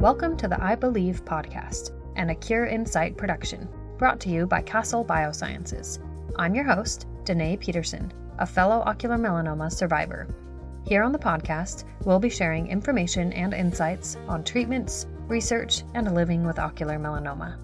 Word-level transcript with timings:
Welcome 0.00 0.36
to 0.36 0.46
the 0.46 0.62
Eye 0.62 0.76
Believe 0.76 1.24
podcast, 1.24 1.90
and 2.14 2.30
a 2.30 2.34
Cure 2.36 2.66
Insight 2.66 3.16
production, 3.16 3.68
brought 3.98 4.20
to 4.20 4.28
you 4.28 4.46
by 4.46 4.62
Castle 4.62 5.04
Biosciences. 5.04 5.98
I'm 6.36 6.54
your 6.54 6.62
host, 6.62 7.08
Danae 7.24 7.56
Peterson, 7.56 8.12
a 8.38 8.46
fellow 8.46 8.84
ocular 8.86 9.16
melanoma 9.16 9.72
survivor. 9.72 10.28
Here 10.86 11.02
on 11.02 11.10
the 11.10 11.18
podcast, 11.18 11.82
we'll 12.04 12.20
be 12.20 12.30
sharing 12.30 12.68
information 12.68 13.32
and 13.32 13.52
insights 13.52 14.16
on 14.28 14.44
treatments, 14.44 15.08
research, 15.26 15.82
and 15.94 16.14
living 16.14 16.46
with 16.46 16.60
ocular 16.60 16.96
melanoma. 16.96 17.56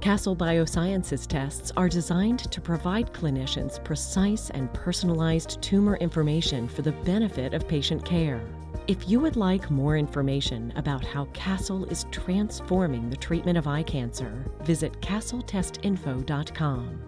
Castle 0.00 0.34
Biosciences 0.34 1.26
tests 1.26 1.70
are 1.76 1.90
designed 1.90 2.50
to 2.50 2.62
provide 2.62 3.12
clinicians 3.12 3.84
precise 3.84 4.48
and 4.48 4.72
personalized 4.72 5.60
tumor 5.60 5.96
information 5.96 6.66
for 6.66 6.80
the 6.80 6.92
benefit 6.92 7.52
of 7.52 7.68
patient 7.68 8.02
care. 8.06 8.40
If 8.86 9.08
you 9.08 9.18
would 9.20 9.36
like 9.36 9.70
more 9.70 9.96
information 9.96 10.70
about 10.76 11.02
how 11.02 11.24
Castle 11.32 11.86
is 11.86 12.04
transforming 12.10 13.08
the 13.08 13.16
treatment 13.16 13.56
of 13.56 13.66
eye 13.66 13.82
cancer, 13.82 14.44
visit 14.60 15.00
castletestinfo.com. 15.00 17.00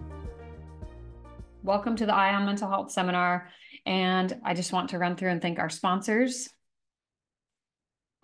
Welcome 1.61 1.95
to 1.97 2.07
the 2.07 2.15
Eye 2.15 2.33
on 2.33 2.47
Mental 2.47 2.67
Health 2.67 2.91
seminar. 2.91 3.49
And 3.85 4.41
I 4.43 4.55
just 4.55 4.73
want 4.73 4.89
to 4.89 4.97
run 4.97 5.15
through 5.15 5.29
and 5.29 5.39
thank 5.39 5.59
our 5.59 5.69
sponsors. 5.69 6.49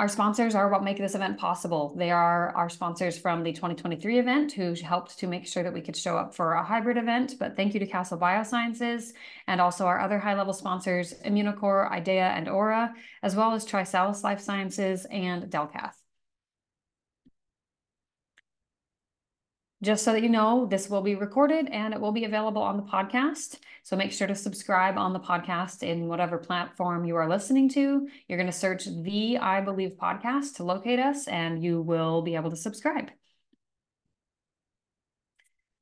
Our 0.03 0.09
sponsors 0.09 0.53
are 0.53 0.67
what 0.67 0.83
make 0.83 0.97
this 0.97 1.15
event 1.15 1.37
possible. 1.37 1.95
They 1.95 2.11
are 2.11 2.53
our 2.57 2.67
sponsors 2.67 3.17
from 3.17 3.41
the 3.41 3.53
2023 3.53 4.19
event 4.19 4.51
who 4.51 4.73
helped 4.73 5.17
to 5.19 5.27
make 5.27 5.47
sure 5.47 5.63
that 5.63 5.71
we 5.71 5.79
could 5.79 5.95
show 5.95 6.17
up 6.17 6.35
for 6.35 6.55
a 6.55 6.63
hybrid 6.65 6.97
event. 6.97 7.35
But 7.39 7.55
thank 7.55 7.73
you 7.73 7.79
to 7.79 7.87
Castle 7.87 8.17
Biosciences 8.17 9.13
and 9.47 9.61
also 9.61 9.85
our 9.85 10.01
other 10.01 10.19
high 10.19 10.33
level 10.33 10.51
sponsors, 10.51 11.13
Immunocore, 11.25 11.89
IDEAYA, 11.89 12.35
and 12.37 12.49
Aura, 12.49 12.93
as 13.21 13.37
well 13.37 13.53
as 13.53 13.65
Trisalus 13.65 14.25
Life 14.25 14.41
Sciences 14.41 15.05
and 15.05 15.43
Delcath. 15.43 16.02
Just 19.83 20.05
so 20.05 20.13
that 20.13 20.23
you 20.23 20.29
know, 20.29 20.65
this 20.65 20.89
will 20.89 21.01
be 21.01 21.15
recorded 21.15 21.67
and 21.67 21.93
it 21.93 21.99
will 21.99 22.13
be 22.13 22.23
available 22.23 22.61
on 22.61 22.77
the 22.77 22.83
podcast. 22.83 23.57
So 23.83 23.97
make 23.97 24.13
sure 24.13 24.27
to 24.27 24.33
subscribe 24.33 24.97
on 24.97 25.11
the 25.11 25.19
podcast 25.19 25.83
in 25.83 26.07
whatever 26.07 26.37
platform 26.37 27.03
you 27.03 27.17
are 27.17 27.27
listening 27.27 27.67
to. 27.71 28.07
You're 28.29 28.37
going 28.37 28.49
to 28.49 28.57
search 28.57 28.85
the 28.85 29.39
Eye 29.39 29.59
Believe 29.59 29.97
podcast 30.01 30.55
to 30.55 30.63
locate 30.63 30.99
us 30.99 31.27
and 31.27 31.61
you 31.61 31.81
will 31.81 32.21
be 32.21 32.35
able 32.35 32.49
to 32.49 32.55
subscribe. 32.55 33.11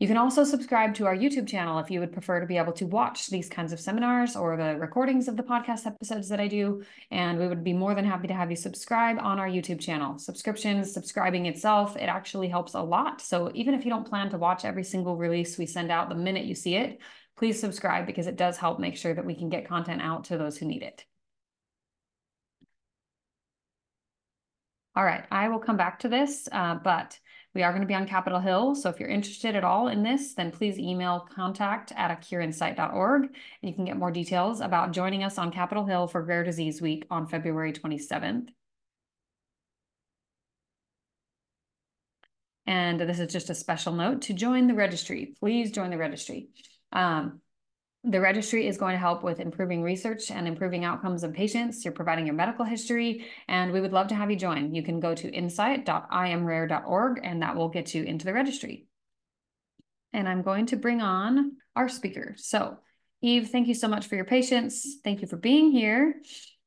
You 0.01 0.07
can 0.07 0.17
also 0.17 0.43
subscribe 0.43 0.95
to 0.95 1.05
our 1.05 1.15
YouTube 1.15 1.47
channel 1.47 1.77
if 1.77 1.91
you 1.91 1.99
would 1.99 2.11
prefer 2.11 2.39
to 2.39 2.47
be 2.47 2.57
able 2.57 2.73
to 2.73 2.87
watch 2.87 3.27
these 3.27 3.47
kinds 3.47 3.71
of 3.71 3.79
seminars 3.79 4.35
or 4.35 4.57
the 4.57 4.75
recordings 4.77 5.27
of 5.27 5.37
the 5.37 5.43
podcast 5.43 5.85
episodes 5.85 6.27
that 6.29 6.39
I 6.39 6.47
do. 6.47 6.81
And 7.11 7.37
we 7.37 7.47
would 7.47 7.63
be 7.63 7.71
more 7.71 7.93
than 7.93 8.03
happy 8.03 8.27
to 8.27 8.33
have 8.33 8.49
you 8.49 8.55
subscribe 8.55 9.19
on 9.19 9.37
our 9.37 9.47
YouTube 9.47 9.79
channel. 9.79 10.17
Subscriptions, 10.17 10.91
subscribing 10.91 11.45
itself, 11.45 11.95
it 11.97 12.07
actually 12.07 12.47
helps 12.47 12.73
a 12.73 12.81
lot. 12.81 13.21
So 13.21 13.51
even 13.53 13.75
if 13.75 13.85
you 13.85 13.91
don't 13.91 14.09
plan 14.09 14.31
to 14.31 14.39
watch 14.39 14.65
every 14.65 14.83
single 14.83 15.17
release 15.17 15.59
we 15.59 15.67
send 15.67 15.91
out 15.91 16.09
the 16.09 16.15
minute 16.15 16.45
you 16.45 16.55
see 16.55 16.73
it, 16.73 16.99
please 17.37 17.59
subscribe 17.59 18.07
because 18.07 18.25
it 18.25 18.37
does 18.37 18.57
help 18.57 18.79
make 18.79 18.97
sure 18.97 19.13
that 19.13 19.23
we 19.23 19.35
can 19.35 19.49
get 19.49 19.67
content 19.67 20.01
out 20.01 20.23
to 20.23 20.37
those 20.39 20.57
who 20.57 20.65
need 20.65 20.81
it. 20.81 21.05
All 24.95 25.03
right, 25.05 25.25
I 25.29 25.49
will 25.49 25.59
come 25.59 25.77
back 25.77 25.99
to 25.99 26.09
this, 26.09 26.49
uh, 26.51 26.73
but 26.73 27.19
we 27.53 27.63
are 27.63 27.71
going 27.71 27.81
to 27.81 27.87
be 27.87 27.95
on 27.95 28.07
Capitol 28.07 28.39
Hill. 28.39 28.75
So 28.75 28.89
if 28.89 28.99
you're 28.99 29.09
interested 29.09 29.55
at 29.55 29.63
all 29.63 29.89
in 29.89 30.03
this, 30.03 30.33
then 30.33 30.51
please 30.51 30.79
email 30.79 31.27
contact 31.33 31.91
at 31.95 32.11
acureinsight.org 32.21 33.23
and 33.23 33.33
you 33.61 33.73
can 33.73 33.85
get 33.85 33.97
more 33.97 34.11
details 34.11 34.61
about 34.61 34.91
joining 34.91 35.23
us 35.23 35.37
on 35.37 35.51
Capitol 35.51 35.85
Hill 35.85 36.07
for 36.07 36.21
Rare 36.21 36.43
Disease 36.43 36.81
Week 36.81 37.05
on 37.09 37.27
February 37.27 37.73
27th. 37.73 38.49
And 42.65 43.01
this 43.01 43.19
is 43.19 43.31
just 43.31 43.49
a 43.49 43.55
special 43.55 43.91
note 43.91 44.21
to 44.23 44.33
join 44.33 44.67
the 44.67 44.73
registry. 44.73 45.35
Please 45.39 45.71
join 45.71 45.89
the 45.89 45.97
registry. 45.97 46.49
Um, 46.93 47.41
the 48.03 48.19
registry 48.19 48.67
is 48.67 48.77
going 48.77 48.93
to 48.93 48.99
help 48.99 49.23
with 49.23 49.39
improving 49.39 49.83
research 49.83 50.31
and 50.31 50.47
improving 50.47 50.83
outcomes 50.83 51.23
of 51.23 51.33
patients. 51.33 51.85
You're 51.85 51.93
providing 51.93 52.25
your 52.25 52.33
medical 52.33 52.65
history, 52.65 53.27
and 53.47 53.71
we 53.71 53.79
would 53.79 53.93
love 53.93 54.07
to 54.07 54.15
have 54.15 54.31
you 54.31 54.37
join. 54.37 54.73
You 54.73 54.81
can 54.81 54.99
go 54.99 55.13
to 55.13 55.31
insight.iamrare.org, 55.31 57.19
and 57.23 57.41
that 57.41 57.55
will 57.55 57.69
get 57.69 57.93
you 57.93 58.03
into 58.03 58.25
the 58.25 58.33
registry. 58.33 58.87
And 60.13 60.27
I'm 60.27 60.41
going 60.41 60.65
to 60.67 60.77
bring 60.77 61.01
on 61.01 61.57
our 61.75 61.87
speaker. 61.87 62.33
So, 62.37 62.77
Eve, 63.21 63.49
thank 63.49 63.67
you 63.67 63.75
so 63.75 63.87
much 63.87 64.07
for 64.07 64.15
your 64.15 64.25
patience. 64.25 64.97
Thank 65.03 65.21
you 65.21 65.27
for 65.27 65.37
being 65.37 65.71
here. 65.71 66.15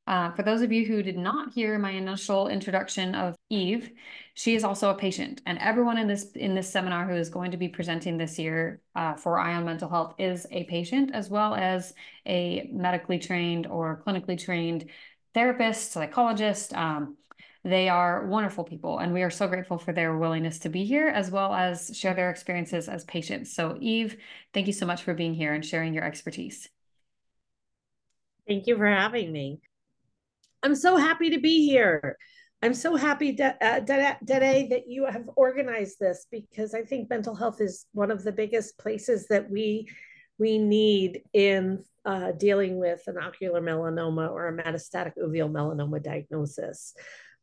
Uh, 0.06 0.30
for 0.32 0.42
those 0.42 0.60
of 0.60 0.70
you 0.70 0.84
who 0.84 1.02
did 1.02 1.16
not 1.16 1.52
hear 1.54 1.78
my 1.78 1.90
initial 1.90 2.48
introduction 2.48 3.14
of 3.14 3.34
Eve, 3.48 3.90
she 4.34 4.54
is 4.54 4.62
also 4.62 4.90
a 4.90 4.94
patient, 4.94 5.40
and 5.46 5.58
everyone 5.58 5.96
in 5.96 6.06
this 6.06 6.32
in 6.32 6.54
this 6.54 6.70
seminar 6.70 7.08
who 7.08 7.14
is 7.14 7.30
going 7.30 7.52
to 7.52 7.56
be 7.56 7.68
presenting 7.68 8.18
this 8.18 8.38
year 8.38 8.82
uh, 8.94 9.14
for 9.14 9.38
Eye 9.38 9.54
on 9.54 9.64
Mental 9.64 9.88
Health 9.88 10.14
is 10.18 10.46
a 10.50 10.64
patient 10.64 11.12
as 11.14 11.30
well 11.30 11.54
as 11.54 11.94
a 12.26 12.68
medically 12.70 13.18
trained 13.18 13.66
or 13.66 14.02
clinically 14.06 14.38
trained 14.38 14.90
therapist, 15.32 15.92
psychologist. 15.92 16.74
Um, 16.74 17.16
they 17.64 17.88
are 17.88 18.26
wonderful 18.26 18.64
people, 18.64 18.98
and 18.98 19.14
we 19.14 19.22
are 19.22 19.30
so 19.30 19.48
grateful 19.48 19.78
for 19.78 19.94
their 19.94 20.18
willingness 20.18 20.58
to 20.60 20.68
be 20.68 20.84
here 20.84 21.08
as 21.08 21.30
well 21.30 21.54
as 21.54 21.96
share 21.96 22.12
their 22.12 22.28
experiences 22.28 22.90
as 22.90 23.04
patients. 23.04 23.54
So, 23.54 23.78
Eve, 23.80 24.18
thank 24.52 24.66
you 24.66 24.74
so 24.74 24.84
much 24.84 25.02
for 25.02 25.14
being 25.14 25.32
here 25.32 25.54
and 25.54 25.64
sharing 25.64 25.94
your 25.94 26.04
expertise. 26.04 26.68
Thank 28.46 28.66
you 28.66 28.76
for 28.76 28.86
having 28.86 29.32
me. 29.32 29.60
I'm 30.64 30.74
so 30.74 30.96
happy 30.96 31.30
to 31.30 31.38
be 31.38 31.66
here. 31.66 32.16
I'm 32.62 32.72
so 32.72 32.96
happy, 32.96 33.38
uh, 33.38 33.80
Dede, 33.80 34.70
that 34.70 34.84
you 34.86 35.04
have 35.04 35.28
organized 35.36 35.98
this 36.00 36.26
because 36.30 36.72
I 36.72 36.80
think 36.82 37.10
mental 37.10 37.34
health 37.34 37.60
is 37.60 37.84
one 37.92 38.10
of 38.10 38.24
the 38.24 38.32
biggest 38.32 38.78
places 38.78 39.28
that 39.28 39.50
we 39.50 39.86
we 40.38 40.58
need 40.58 41.22
in 41.34 41.84
uh, 42.06 42.32
dealing 42.32 42.78
with 42.78 43.02
an 43.06 43.18
ocular 43.18 43.60
melanoma 43.60 44.30
or 44.30 44.48
a 44.48 44.52
metastatic 44.56 45.12
uveal 45.18 45.52
melanoma 45.52 46.02
diagnosis. 46.02 46.94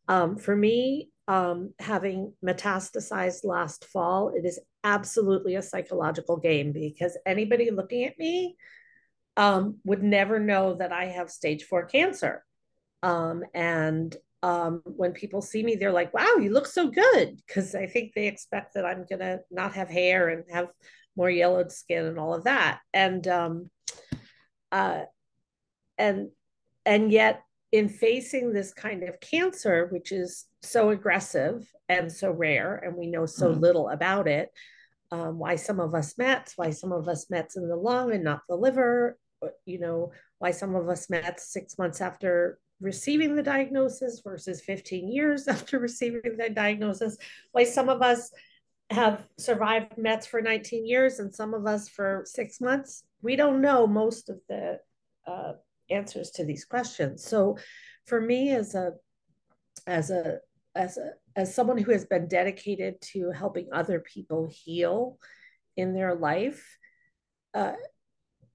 Um, 0.07 0.37
for 0.37 0.55
me, 0.55 1.09
um, 1.27 1.73
having 1.79 2.33
metastasized 2.43 3.45
last 3.45 3.85
fall, 3.85 4.33
it 4.35 4.45
is 4.45 4.59
absolutely 4.83 5.55
a 5.55 5.61
psychological 5.61 6.37
game 6.37 6.73
because 6.73 7.15
anybody 7.25 7.69
looking 7.69 8.03
at 8.05 8.17
me 8.17 8.57
um, 9.37 9.77
would 9.85 10.01
never 10.03 10.39
know 10.39 10.73
that 10.73 10.91
I 10.91 11.05
have 11.05 11.29
stage 11.29 11.63
four 11.63 11.85
cancer. 11.85 12.43
Um, 13.03 13.43
and 13.53 14.15
um, 14.43 14.81
when 14.85 15.13
people 15.13 15.41
see 15.41 15.63
me, 15.63 15.75
they're 15.75 15.91
like, 15.91 16.13
wow, 16.13 16.35
you 16.39 16.51
look 16.51 16.67
so 16.67 16.89
good. 16.89 17.39
Because 17.45 17.75
I 17.75 17.85
think 17.85 18.13
they 18.13 18.27
expect 18.27 18.73
that 18.73 18.85
I'm 18.85 19.05
going 19.07 19.19
to 19.19 19.39
not 19.49 19.73
have 19.73 19.89
hair 19.89 20.29
and 20.29 20.43
have 20.51 20.67
more 21.15 21.29
yellowed 21.29 21.71
skin 21.71 22.05
and 22.05 22.19
all 22.19 22.33
of 22.33 22.45
that. 22.45 22.79
And, 22.93 23.27
um, 23.27 23.69
uh, 24.71 25.01
and, 25.97 26.29
and 26.85 27.11
yet 27.11 27.41
in 27.71 27.89
facing 27.89 28.51
this 28.51 28.73
kind 28.73 29.03
of 29.03 29.19
cancer, 29.19 29.87
which 29.91 30.11
is 30.11 30.45
so 30.61 30.89
aggressive 30.89 31.65
and 31.87 32.11
so 32.11 32.31
rare, 32.31 32.75
and 32.75 32.95
we 32.95 33.07
know 33.07 33.25
so 33.25 33.51
mm-hmm. 33.51 33.61
little 33.61 33.89
about 33.89 34.27
it, 34.27 34.49
um, 35.11 35.37
why 35.37 35.55
some 35.55 35.79
of 35.79 35.93
us 35.93 36.17
mets, 36.17 36.53
why 36.55 36.69
some 36.69 36.91
of 36.91 37.07
us 37.07 37.29
mets 37.29 37.57
in 37.57 37.67
the 37.67 37.75
lung 37.75 38.13
and 38.13 38.23
not 38.23 38.41
the 38.47 38.55
liver, 38.55 39.17
you 39.65 39.79
know, 39.79 40.11
why 40.39 40.51
some 40.51 40.75
of 40.75 40.87
us 40.89 41.09
mets 41.09 41.51
six 41.51 41.77
months 41.77 42.01
after 42.01 42.59
receiving 42.81 43.35
the 43.35 43.43
diagnosis 43.43 44.21
versus 44.23 44.61
15 44.61 45.11
years 45.11 45.47
after 45.47 45.79
receiving 45.79 46.37
the 46.37 46.49
diagnosis, 46.49 47.17
why 47.51 47.63
some 47.63 47.89
of 47.89 48.01
us 48.01 48.31
have 48.89 49.25
survived 49.37 49.97
METs 49.97 50.27
for 50.27 50.41
19 50.41 50.85
years 50.85 51.19
and 51.19 51.33
some 51.33 51.53
of 51.53 51.65
us 51.65 51.87
for 51.87 52.23
six 52.25 52.59
months. 52.59 53.03
We 53.21 53.37
don't 53.37 53.61
know 53.61 53.87
most 53.87 54.29
of 54.29 54.41
the 54.49 54.79
uh, 55.25 55.53
answers 55.89 56.31
to 56.31 56.43
these 56.43 56.65
questions. 56.65 57.23
So 57.23 57.57
for 58.05 58.19
me 58.19 58.51
as 58.51 58.75
a 58.75 58.93
as 59.87 60.09
a 60.09 60.39
as 60.75 60.97
a 60.97 61.11
as 61.35 61.55
someone 61.55 61.77
who 61.77 61.91
has 61.91 62.05
been 62.05 62.27
dedicated 62.27 62.99
to 63.01 63.31
helping 63.31 63.69
other 63.71 63.99
people 63.99 64.49
heal 64.51 65.17
in 65.77 65.93
their 65.93 66.13
life, 66.13 66.77
uh, 67.53 67.73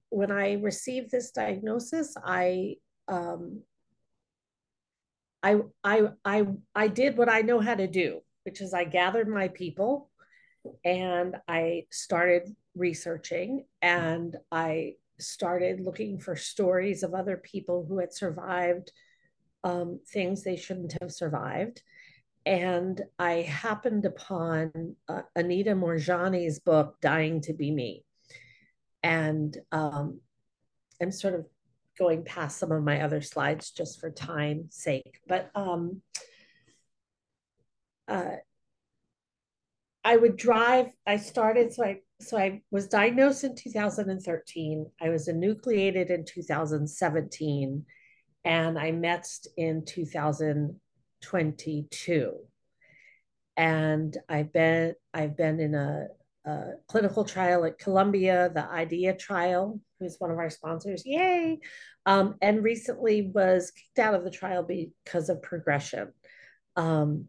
when 0.09 0.31
I 0.31 0.53
received 0.53 1.09
this 1.09 1.31
diagnosis, 1.31 2.15
I 2.23 2.75
um, 3.07 3.63
I 5.43 5.57
I 5.83 6.09
I 6.25 6.47
I 6.75 6.87
did 6.87 7.17
what 7.17 7.29
I 7.29 7.41
know 7.41 7.59
how 7.59 7.75
to 7.75 7.87
do, 7.87 8.21
which 8.43 8.61
is 8.61 8.73
I 8.73 8.83
gathered 8.83 9.27
my 9.27 9.47
people 9.49 10.09
and 10.83 11.35
I 11.47 11.85
started 11.91 12.55
researching 12.75 13.65
and 13.81 14.35
I 14.51 14.95
started 15.19 15.79
looking 15.79 16.19
for 16.19 16.35
stories 16.35 17.03
of 17.03 17.13
other 17.13 17.37
people 17.37 17.85
who 17.87 17.99
had 17.99 18.13
survived 18.13 18.91
um, 19.63 19.99
things 20.07 20.43
they 20.43 20.55
shouldn't 20.55 20.95
have 21.01 21.11
survived. 21.11 21.81
And 22.45 23.01
I 23.19 23.41
happened 23.41 24.05
upon 24.05 24.95
uh, 25.09 25.23
Anita 25.35 25.71
Moorjani's 25.71 26.59
book, 26.59 26.95
Dying 27.01 27.41
to 27.41 27.53
Be 27.53 27.71
Me. 27.71 28.05
And 29.03 29.57
um, 29.71 30.21
I'm 31.01 31.11
sort 31.11 31.33
of 31.33 31.45
going 31.97 32.23
past 32.23 32.57
some 32.57 32.71
of 32.71 32.83
my 32.83 33.01
other 33.01 33.21
slides 33.21 33.71
just 33.71 33.99
for 33.99 34.11
time's 34.11 34.75
sake. 34.75 35.19
But 35.27 35.49
um, 35.55 36.01
uh, 38.07 38.35
I 40.03 40.15
would 40.15 40.37
drive. 40.37 40.91
I 41.05 41.17
started 41.17 41.73
so 41.73 41.83
I 41.83 41.99
so 42.21 42.37
I 42.37 42.61
was 42.71 42.87
diagnosed 42.87 43.43
in 43.43 43.55
2013. 43.55 44.85
I 45.01 45.09
was 45.09 45.27
enucleated 45.27 46.09
in 46.09 46.23
2017, 46.23 47.85
and 48.45 48.79
I 48.79 48.93
METSed 48.93 49.47
in 49.57 49.83
2022. 49.85 52.33
And 53.57 54.17
I've 54.29 54.53
been 54.53 54.95
I've 55.13 55.35
been 55.35 55.59
in 55.59 55.75
a, 55.75 56.07
a 56.45 56.75
clinical 56.87 57.25
trial 57.25 57.65
at 57.65 57.77
Columbia, 57.77 58.49
the 58.53 58.61
IDEAYA 58.61 59.19
trial, 59.19 59.81
who's 59.99 60.17
one 60.19 60.31
of 60.31 60.37
our 60.37 60.49
sponsors. 60.49 61.03
Yay! 61.05 61.59
Um, 62.05 62.35
and 62.41 62.63
recently 62.63 63.31
was 63.33 63.71
kicked 63.71 63.99
out 63.99 64.13
of 64.13 64.23
the 64.23 64.31
trial 64.31 64.63
because 64.63 65.29
of 65.29 65.41
progression. 65.41 66.13
Um, 66.75 67.25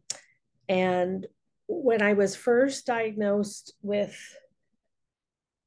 and 0.69 1.27
when 1.67 2.03
I 2.03 2.13
was 2.15 2.37
first 2.37 2.87
diagnosed 2.87 3.75
with 3.83 4.17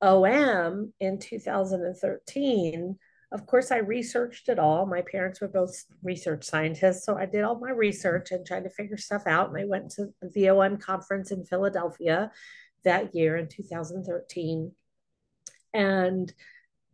OM 0.02 0.94
in 1.00 1.20
2013, 1.20 2.98
of 3.34 3.46
course, 3.46 3.72
I 3.72 3.78
researched 3.78 4.50
it 4.50 4.60
all. 4.60 4.86
My 4.86 5.02
parents 5.02 5.40
were 5.40 5.48
both 5.48 5.86
research 6.04 6.44
scientists. 6.44 7.06
So 7.06 7.18
I 7.18 7.26
did 7.26 7.44
all 7.44 7.60
my 7.60 7.72
research 7.72 8.32
and 8.32 8.46
tried 8.46 8.66
to 8.66 8.70
figure 8.70 8.98
stuff 8.98 9.24
out. 9.26 9.50
And 9.50 9.58
I 9.58 9.66
went 9.66 9.92
to 9.92 10.08
the 10.22 10.50
OM 10.50 10.78
conference 10.78 11.32
in 11.32 11.46
Philadelphia 11.46 12.32
that 12.84 13.16
year 13.16 13.38
in 13.38 13.48
2013. 13.48 14.74
And 15.74 16.34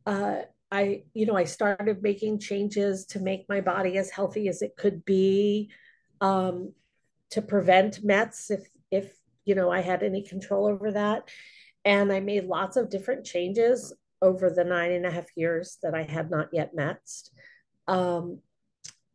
uh, 0.08 0.42
I, 0.72 1.04
you 1.14 1.26
know, 1.26 1.36
I 1.36 1.44
started 1.44 2.02
making 2.02 2.40
changes 2.40 3.06
to 3.08 3.20
make 3.20 3.46
my 3.50 3.60
body 3.60 3.98
as 3.98 4.10
healthy 4.10 4.48
as 4.48 4.62
it 4.62 4.78
could 4.78 5.04
be 5.04 5.70
um, 6.22 6.74
to 7.32 7.42
prevent 7.42 8.04
METs 8.04 8.50
if 8.50 8.70
if 8.90 9.14
you 9.44 9.54
know 9.54 9.70
I 9.70 9.82
had 9.82 10.04
any 10.04 10.24
control 10.24 10.66
over 10.66 10.94
that. 10.94 11.30
And 11.84 12.12
I 12.12 12.22
made 12.22 12.46
lots 12.46 12.78
of 12.78 12.90
different 12.90 13.26
changes 13.26 13.94
over 14.22 14.50
the 14.50 14.64
nine 14.64 14.94
and 14.94 15.06
a 15.06 15.12
half 15.12 15.28
years 15.36 15.78
that 15.84 15.94
I 15.94 16.04
had 16.04 16.32
not 16.32 16.50
yet 16.54 16.74
met. 16.74 17.02
Um, 17.88 18.40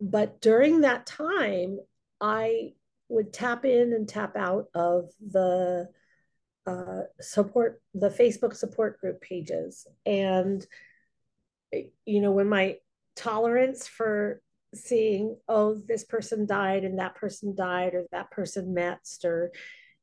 but 0.01 0.41
during 0.41 0.83
that 0.83 1.07
time, 1.07 1.79
I 2.21 2.75
would 3.09 3.33
tap 3.33 3.65
in 3.65 3.93
and 3.95 4.09
tap 4.09 4.37
out 4.37 4.67
of 4.75 5.11
the 5.27 5.89
uh, 6.67 7.03
support, 7.21 7.81
the 7.95 8.11
Facebook 8.11 8.55
support 8.55 9.01
group 9.01 9.21
pages. 9.21 9.87
And, 10.07 10.65
you 12.05 12.21
know, 12.21 12.33
when 12.33 12.49
my 12.49 12.77
tolerance 13.17 13.87
for 13.87 14.41
seeing, 14.75 15.37
oh, 15.49 15.75
this 15.75 16.05
person 16.05 16.47
died 16.47 16.85
and 16.85 16.99
that 16.99 17.15
person 17.15 17.55
died 17.55 17.95
or 17.95 18.05
that 18.13 18.31
person 18.31 18.75
METs 18.75 19.25
or 19.25 19.53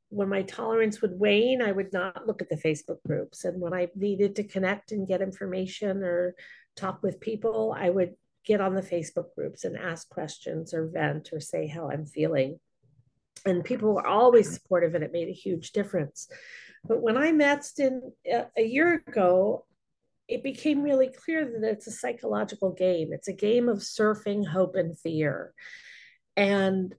when 0.09 0.29
my 0.29 0.41
tolerance 0.41 1.01
would 1.01 1.19
wane, 1.19 1.61
I 1.61 1.71
would 1.71 1.93
not 1.93 2.27
look 2.27 2.41
at 2.41 2.49
the 2.49 2.55
Facebook 2.55 2.97
groups. 3.05 3.45
And 3.45 3.61
when 3.61 3.73
I 3.73 3.89
needed 3.95 4.35
to 4.35 4.43
connect 4.43 4.91
and 4.91 5.07
get 5.07 5.21
information 5.21 6.03
or 6.03 6.35
talk 6.75 7.03
with 7.03 7.19
people, 7.19 7.75
I 7.77 7.89
would 7.89 8.15
get 8.43 8.59
on 8.59 8.73
the 8.73 8.81
Facebook 8.81 9.35
groups 9.35 9.63
and 9.63 9.77
ask 9.77 10.09
questions 10.09 10.73
or 10.73 10.87
vent 10.87 11.29
or 11.31 11.39
say 11.39 11.67
how 11.67 11.91
I'm 11.91 12.05
feeling. 12.05 12.59
And 13.45 13.63
people 13.63 13.93
were 13.93 14.07
always 14.07 14.51
supportive, 14.51 14.95
and 14.95 15.03
it 15.03 15.13
made 15.13 15.29
a 15.29 15.33
huge 15.33 15.71
difference. 15.71 16.27
But 16.83 17.01
when 17.01 17.17
I 17.17 17.31
met 17.31 17.65
in 17.77 18.11
a 18.57 18.63
year 18.63 19.03
ago, 19.07 19.65
it 20.27 20.43
became 20.43 20.83
really 20.83 21.09
clear 21.09 21.43
that 21.43 21.67
it's 21.67 21.87
a 21.87 21.91
psychological 21.91 22.71
game. 22.71 23.11
It's 23.11 23.27
a 23.27 23.33
game 23.33 23.67
of 23.67 23.79
surfing 23.79 24.45
hope 24.45 24.75
and 24.75 24.97
fear. 24.97 25.53
And 26.37 26.93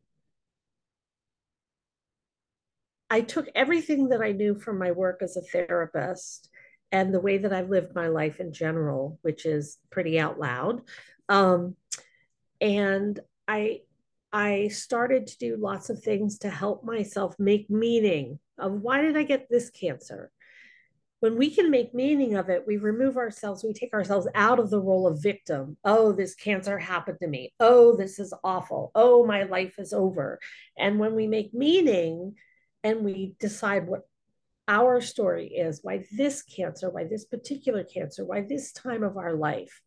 I 3.08 3.20
took 3.22 3.48
everything 3.54 4.08
that 4.08 4.20
I 4.20 4.32
knew 4.32 4.54
from 4.54 4.78
my 4.78 4.92
work 4.92 5.22
as 5.22 5.36
a 5.36 5.42
therapist 5.42 6.48
and 6.92 7.14
the 7.14 7.20
way 7.20 7.38
that 7.38 7.52
I've 7.52 7.70
lived 7.70 7.94
my 7.94 8.08
life 8.08 8.40
in 8.40 8.52
general, 8.52 9.18
which 9.22 9.46
is 9.46 9.78
pretty 9.90 10.18
out 10.18 10.38
loud. 10.38 10.82
Um, 11.28 11.76
and 12.60 13.18
I 13.46 13.82
I 14.32 14.68
started 14.68 15.26
to 15.26 15.38
do 15.38 15.56
lots 15.56 15.90
of 15.90 16.02
things 16.02 16.38
to 16.40 16.50
help 16.50 16.84
myself 16.84 17.34
make 17.38 17.68
meaning 17.68 18.38
of 18.58 18.72
why 18.72 19.02
did 19.02 19.16
I 19.16 19.24
get 19.24 19.48
this 19.48 19.70
cancer? 19.70 20.30
When 21.20 21.36
we 21.36 21.50
can 21.50 21.70
make 21.70 21.94
meaning 21.94 22.36
of 22.36 22.48
it, 22.48 22.64
we 22.66 22.78
remove 22.78 23.16
ourselves, 23.18 23.62
we 23.62 23.74
take 23.74 23.92
ourselves 23.92 24.26
out 24.34 24.58
of 24.58 24.70
the 24.70 24.80
role 24.80 25.06
of 25.06 25.22
victim. 25.22 25.76
Oh, 25.84 26.12
this 26.12 26.34
cancer 26.34 26.78
happened 26.78 27.18
to 27.20 27.28
me. 27.28 27.52
Oh, 27.60 27.96
this 27.96 28.18
is 28.18 28.32
awful. 28.42 28.90
Oh, 28.94 29.26
my 29.26 29.42
life 29.42 29.78
is 29.78 29.92
over. 29.92 30.38
And 30.78 30.98
when 30.98 31.14
we 31.14 31.26
make 31.26 31.52
meaning, 31.52 32.36
and 32.82 33.04
we 33.04 33.34
decide 33.38 33.86
what 33.86 34.02
our 34.68 35.00
story 35.00 35.48
is 35.48 35.80
why 35.82 36.04
this 36.12 36.42
cancer, 36.42 36.88
why 36.90 37.04
this 37.04 37.24
particular 37.24 37.84
cancer, 37.84 38.24
why 38.24 38.40
this 38.40 38.72
time 38.72 39.02
of 39.02 39.16
our 39.16 39.34
life. 39.34 39.82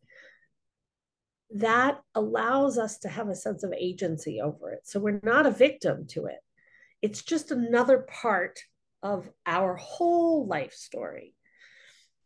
That 1.54 2.00
allows 2.14 2.78
us 2.78 2.98
to 2.98 3.08
have 3.08 3.28
a 3.28 3.34
sense 3.34 3.62
of 3.62 3.72
agency 3.72 4.40
over 4.40 4.70
it. 4.72 4.80
So 4.84 5.00
we're 5.00 5.20
not 5.22 5.46
a 5.46 5.50
victim 5.50 6.06
to 6.08 6.26
it. 6.26 6.40
It's 7.00 7.22
just 7.22 7.50
another 7.50 7.98
part 7.98 8.60
of 9.02 9.30
our 9.46 9.76
whole 9.76 10.46
life 10.46 10.72
story. 10.72 11.34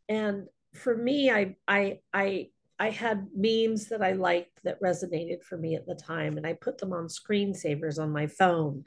And 0.08 0.46
for 0.75 0.96
me, 0.96 1.30
I 1.30 1.56
I 1.66 2.00
I 2.12 2.48
I 2.78 2.90
had 2.90 3.26
memes 3.34 3.88
that 3.88 4.02
I 4.02 4.12
liked 4.12 4.62
that 4.64 4.80
resonated 4.80 5.42
for 5.42 5.58
me 5.58 5.75
at 5.75 5.86
the 5.86 5.96
time, 5.96 6.36
and 6.36 6.46
I 6.46 6.52
put 6.52 6.78
them 6.78 6.92
on 6.92 7.08
screensavers 7.08 7.98
on 7.98 8.10
my 8.12 8.28
phone. 8.28 8.84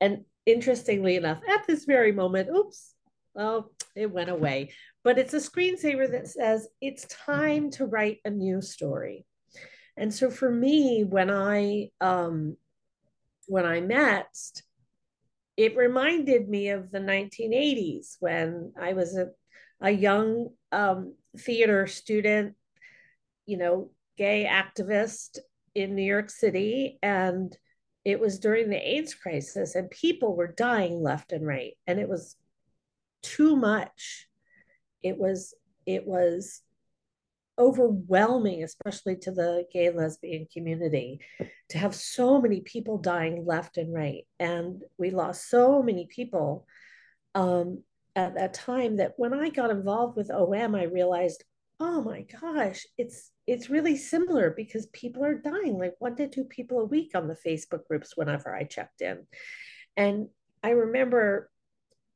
And 0.00 0.24
interestingly 0.46 1.16
enough, 1.16 1.40
at 1.48 1.66
this 1.66 1.84
very 1.84 2.12
moment, 2.12 2.48
oops, 2.48 2.94
well, 3.34 3.70
it 3.94 4.10
went 4.10 4.30
away. 4.30 4.72
But 5.02 5.18
it's 5.18 5.34
a 5.34 5.38
screensaver 5.38 6.10
that 6.10 6.28
says 6.28 6.68
it's 6.80 7.06
time 7.06 7.70
to 7.72 7.86
write 7.86 8.20
a 8.24 8.30
new 8.30 8.62
story. 8.62 9.26
And 9.96 10.12
so 10.12 10.30
for 10.30 10.50
me, 10.50 11.04
when 11.04 11.30
I 11.30 11.90
um, 12.00 12.56
when 13.46 13.66
I 13.66 13.80
met, 13.80 14.34
it 15.56 15.76
reminded 15.76 16.48
me 16.48 16.70
of 16.70 16.90
the 16.90 16.98
1980s 16.98 18.16
when 18.20 18.72
I 18.80 18.94
was 18.94 19.16
a, 19.16 19.28
a 19.80 19.90
young 19.90 20.48
um, 20.72 21.14
theater 21.38 21.86
student, 21.86 22.54
you 23.46 23.56
know, 23.56 23.90
gay 24.16 24.48
activist 24.50 25.38
in 25.74 25.94
New 25.94 26.02
York 26.02 26.30
City. 26.30 26.98
And 27.02 27.56
it 28.04 28.18
was 28.18 28.38
during 28.38 28.68
the 28.68 28.76
AIDS 28.76 29.14
crisis 29.14 29.74
and 29.74 29.90
people 29.90 30.34
were 30.34 30.54
dying 30.56 31.02
left 31.02 31.32
and 31.32 31.46
right. 31.46 31.74
And 31.86 32.00
it 32.00 32.08
was 32.08 32.36
too 33.22 33.56
much. 33.56 34.26
It 35.02 35.18
was, 35.18 35.54
it 35.86 36.06
was 36.06 36.62
overwhelming, 37.58 38.62
especially 38.64 39.16
to 39.16 39.30
the 39.30 39.64
gay 39.72 39.90
lesbian 39.90 40.46
community, 40.52 41.20
to 41.68 41.78
have 41.78 41.94
so 41.94 42.40
many 42.40 42.60
people 42.60 42.98
dying 42.98 43.44
left 43.46 43.76
and 43.76 43.92
right. 43.94 44.26
And 44.38 44.82
we 44.98 45.10
lost 45.10 45.48
so 45.48 45.82
many 45.82 46.06
people 46.06 46.66
um, 47.34 47.82
at 48.16 48.34
that 48.34 48.54
time 48.54 48.96
that 48.96 49.14
when 49.16 49.34
I 49.34 49.50
got 49.50 49.70
involved 49.70 50.16
with 50.16 50.30
OM, 50.30 50.74
I 50.74 50.84
realized, 50.84 51.44
oh 51.80 52.02
my 52.02 52.22
gosh, 52.22 52.86
it's 52.98 53.30
it's 53.46 53.68
really 53.68 53.96
similar 53.96 54.50
because 54.50 54.86
people 54.86 55.22
are 55.22 55.34
dying 55.34 55.76
like 55.78 55.94
one 55.98 56.16
to 56.16 56.28
two 56.28 56.44
people 56.44 56.80
a 56.80 56.86
week 56.86 57.10
on 57.14 57.28
the 57.28 57.36
Facebook 57.46 57.86
groups 57.86 58.16
whenever 58.16 58.54
I 58.54 58.64
checked 58.64 59.02
in. 59.02 59.26
And 59.96 60.28
I 60.62 60.70
remember 60.70 61.50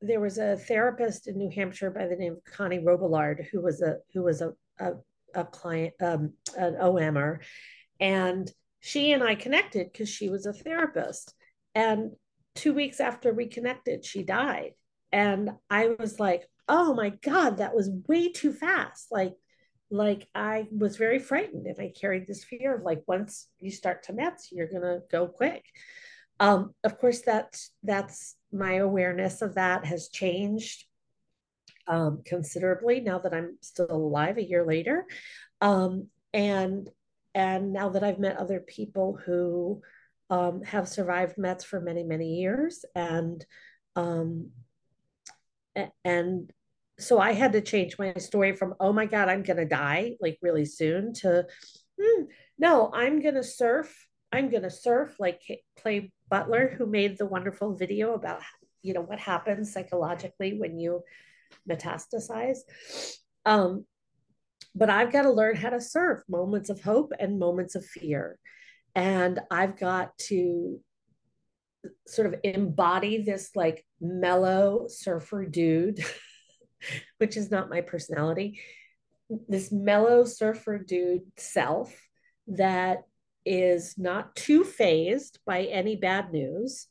there 0.01 0.21
was 0.21 0.39
a 0.39 0.57
therapist 0.57 1.27
in 1.29 1.37
New 1.37 1.51
Hampshire 1.51 1.91
by 1.91 2.07
the 2.07 2.17
name 2.17 2.35
of 2.35 2.45
Connie 2.45 2.79
Robillard 2.79 3.47
who 3.51 3.61
was 3.61 3.83
a 3.83 3.97
who 4.15 4.23
was 4.23 4.41
a 4.41 4.53
a, 4.81 4.93
a 5.35 5.45
client 5.45 5.95
um, 6.01 6.33
an 6.57 6.75
OMer, 6.75 7.41
and 8.01 8.51
she 8.81 9.13
and 9.13 9.23
I 9.23 9.35
connected 9.35 9.91
because 9.93 10.09
she 10.09 10.29
was 10.29 10.47
a 10.47 10.53
therapist. 10.53 11.35
And 11.75 12.13
two 12.55 12.73
weeks 12.73 13.01
after 13.01 13.33
we 13.33 13.47
connected, 13.47 14.05
she 14.05 14.23
died, 14.23 14.73
and 15.13 15.51
I 15.71 15.97
was 15.99 16.19
like, 16.19 16.49
"Oh 16.69 16.95
my 16.95 17.11
god, 17.11 17.59
that 17.59 17.75
was 17.75 17.91
way 18.09 18.31
too 18.31 18.53
fast!" 18.53 19.09
Like 19.11 19.35
like 19.91 20.29
I 20.35 20.67
was 20.71 20.97
very 20.97 21.19
frightened 21.19 21.67
and 21.67 21.81
I 21.81 21.93
carried 21.99 22.27
this 22.27 22.45
fear 22.45 22.77
of 22.77 22.83
like 22.83 23.03
once 23.07 23.49
you 23.59 23.71
start 23.71 24.03
to 24.05 24.13
METs, 24.13 24.53
you're 24.53 24.69
gonna 24.71 25.01
go 25.11 25.27
quick. 25.27 25.65
Um, 26.41 26.75
of 26.85 26.99
course, 26.99 27.23
that's 27.23 27.71
that's 27.83 28.37
my 28.53 28.75
awareness 28.75 29.43
of 29.43 29.55
that 29.55 29.85
has 29.85 30.09
changed 30.09 30.85
um, 31.89 32.23
considerably 32.25 33.01
now 33.01 33.19
that 33.19 33.35
I'm 33.35 33.59
still 33.61 33.91
alive 33.91 34.39
a 34.39 34.49
year 34.49 34.65
later, 34.65 35.07
um, 35.61 36.09
and 36.33 36.89
and 37.35 37.73
now 37.73 37.91
that 37.91 38.03
I've 38.03 38.19
met 38.19 38.37
other 38.37 38.61
people 38.61 39.19
who 39.25 39.83
um, 40.31 40.63
have 40.63 40.89
survived 40.89 41.39
METs 41.39 41.65
for 41.65 41.81
many 41.81 42.05
many 42.05 42.37
years 42.37 42.85
and 42.95 43.45
um, 43.97 44.51
and 46.05 46.53
so 46.99 47.21
I 47.21 47.33
had 47.33 47.53
to 47.53 47.61
change 47.61 47.99
my 47.99 48.13
story 48.15 48.57
from, 48.57 48.75
oh 48.81 48.93
my 48.93 49.07
God, 49.07 49.29
I'm 49.29 49.45
to 49.59 49.65
die 49.65 50.17
like 50.21 50.39
really 50.43 50.65
soon 50.65 51.15
to, 51.15 51.47
hmm, 52.01 52.23
no, 52.59 52.91
I'm 52.93 53.23
to 53.23 53.43
surf. 53.43 54.07
I'm 54.33 54.51
to 54.51 54.71
surf 54.71 55.15
like 55.19 55.41
Clay 55.81 56.13
Butler, 56.29 56.75
who 56.77 56.87
made 56.87 57.17
the 57.17 57.27
wonderful 57.27 57.75
video 57.75 58.15
about, 58.15 58.43
you 58.83 58.95
know, 58.95 59.01
what 59.01 59.21
happens 59.21 59.73
psychologically 59.73 60.59
when 60.59 60.79
you 60.79 61.03
metastasize. 61.69 62.59
Um, 63.45 63.85
but 64.75 64.91
I've 64.91 65.13
got 65.13 65.23
to 65.23 65.31
learn 65.31 65.57
how 65.57 65.71
to 65.71 65.81
surf 65.81 66.23
moments 66.29 66.71
of 66.71 66.81
hope 66.81 67.13
and 67.19 67.39
moments 67.39 67.75
of 67.75 67.85
fear. 67.85 68.39
And 68.95 69.41
I've 69.51 69.79
got 69.79 70.17
to 70.29 70.81
sort 72.07 72.33
of 72.33 72.41
embody 72.45 73.23
this 73.23 73.51
like 73.55 73.85
mellow 74.01 74.87
surfer 74.89 75.45
dude, 75.45 76.05
which 77.19 77.37
is 77.37 77.51
not 77.51 77.71
my 77.71 77.81
personality, 77.81 78.61
this 79.49 79.71
mellow 79.71 80.25
surfer 80.25 80.79
dude 80.79 81.23
self 81.37 81.95
that 82.49 83.03
is 83.45 83.97
not 83.99 84.35
too 84.37 84.65
phased 84.65 85.39
by 85.47 85.63
any 85.65 85.97
bad 85.97 86.33
news, 86.33 86.87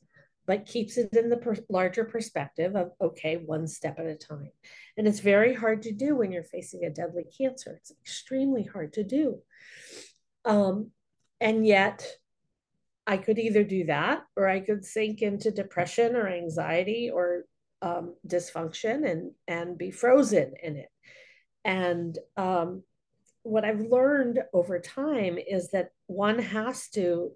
but 0.47 0.65
keeps 0.65 0.97
it 0.97 1.13
in 1.13 1.29
the 1.29 1.37
per- 1.37 1.57
larger 1.69 2.05
perspective 2.05 2.75
of, 2.75 2.91
okay, 2.99 3.35
one 3.35 3.67
step 3.67 3.99
at 3.99 4.05
a 4.05 4.15
time. 4.15 4.51
And 4.97 5.07
it's 5.07 5.19
very 5.19 5.53
hard 5.53 5.83
to 5.83 5.91
do 5.91 6.15
when 6.15 6.31
you're 6.31 6.43
facing 6.43 6.85
a 6.85 6.89
deadly 6.89 7.25
cancer. 7.37 7.75
It's 7.77 7.91
extremely 7.91 8.63
hard 8.63 8.93
to 8.93 9.03
do. 9.03 9.39
Um, 10.45 10.91
and 11.41 11.67
yet, 11.67 12.07
I 13.05 13.17
could 13.17 13.37
either 13.37 13.63
do 13.63 13.85
that 13.85 14.23
or 14.35 14.47
I 14.47 14.61
could 14.61 14.83
sink 14.83 15.21
into 15.21 15.51
depression 15.51 16.15
or 16.15 16.27
anxiety 16.27 17.09
or 17.13 17.43
um, 17.81 18.15
dysfunction 18.27 19.09
and 19.09 19.31
and 19.47 19.77
be 19.77 19.91
frozen 19.91 20.53
in 20.63 20.77
it. 20.77 20.89
And 21.63 22.17
um, 22.37 22.83
what 23.43 23.65
I've 23.65 23.81
learned 23.81 24.39
over 24.53 24.79
time 24.79 25.37
is 25.37 25.69
that 25.71 25.91
one 26.07 26.39
has 26.39 26.89
to 26.89 27.31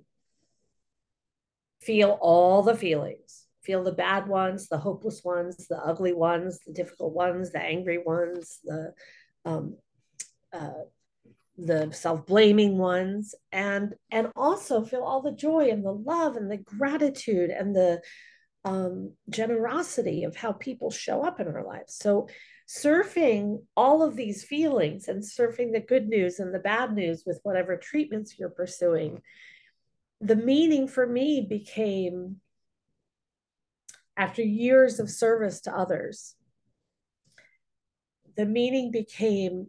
feel 1.82 2.18
all 2.22 2.62
the 2.62 2.76
feelings. 2.76 3.46
Feel 3.64 3.84
the 3.84 3.92
bad 3.92 4.28
ones 4.28 4.68
the 4.68 4.78
hopeless 4.78 5.24
ones 5.24 5.68
the 5.68 5.78
ugly 5.78 6.14
ones 6.14 6.60
the 6.66 6.74
difficult 6.74 7.14
ones 7.14 7.52
the 7.52 7.62
angry 7.62 8.00
ones 8.04 8.60
the 8.64 8.94
um, 9.46 9.78
uh, 10.52 10.84
the 11.58 11.92
self-blaming 11.92 12.78
ones. 12.78 13.36
And 13.52 13.94
and 14.10 14.30
also 14.36 14.84
feel 14.84 15.04
all 15.04 15.22
the 15.22 15.32
joy 15.32 15.70
and 15.70 15.86
the 15.86 15.94
love 15.94 16.38
and 16.38 16.50
the 16.50 16.58
gratitude 16.58 17.52
and 17.52 17.76
the 17.76 18.02
um, 18.66 19.14
generosity 19.30 20.24
of 20.24 20.36
how 20.36 20.52
people 20.54 20.92
show 20.92 21.24
up 21.24 21.40
in 21.40 21.48
our 21.48 21.64
lives. 21.64 21.96
So 21.96 22.28
surfing 22.68 23.64
all 23.76 24.02
of 24.02 24.16
these 24.16 24.44
feelings 24.44 25.08
and 25.08 25.22
surfing 25.22 25.74
the 25.74 25.82
good 25.82 26.08
news 26.08 26.40
and 26.40 26.54
the 26.54 26.60
bad 26.60 26.94
news 26.94 27.24
with 27.26 27.40
whatever 27.44 27.76
treatments 27.76 28.36
you're 28.38 28.50
pursuing 28.50 29.22
the 30.22 30.36
meaning 30.36 30.88
for 30.88 31.06
me 31.06 31.46
became 31.48 32.38
after 34.16 34.42
years 34.42 35.00
of 35.00 35.10
service 35.10 35.62
to 35.62 35.76
others 35.76 36.36
the 38.36 38.46
meaning 38.46 38.92
became 38.92 39.68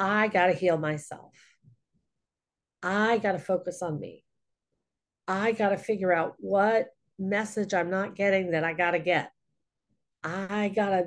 I 0.00 0.28
got 0.28 0.46
to 0.46 0.54
heal 0.54 0.78
myself. 0.78 1.34
I 2.82 3.18
got 3.18 3.32
to 3.32 3.38
focus 3.38 3.82
on 3.82 4.00
me. 4.00 4.24
I 5.28 5.52
got 5.52 5.68
to 5.68 5.76
figure 5.76 6.10
out 6.12 6.36
what 6.38 6.86
message 7.18 7.74
I'm 7.74 7.90
not 7.90 8.16
getting 8.16 8.52
that 8.52 8.64
I 8.64 8.72
got 8.72 8.92
to 8.92 8.98
get. 8.98 9.30
I 10.24 10.72
got 10.74 10.90
to 10.90 11.04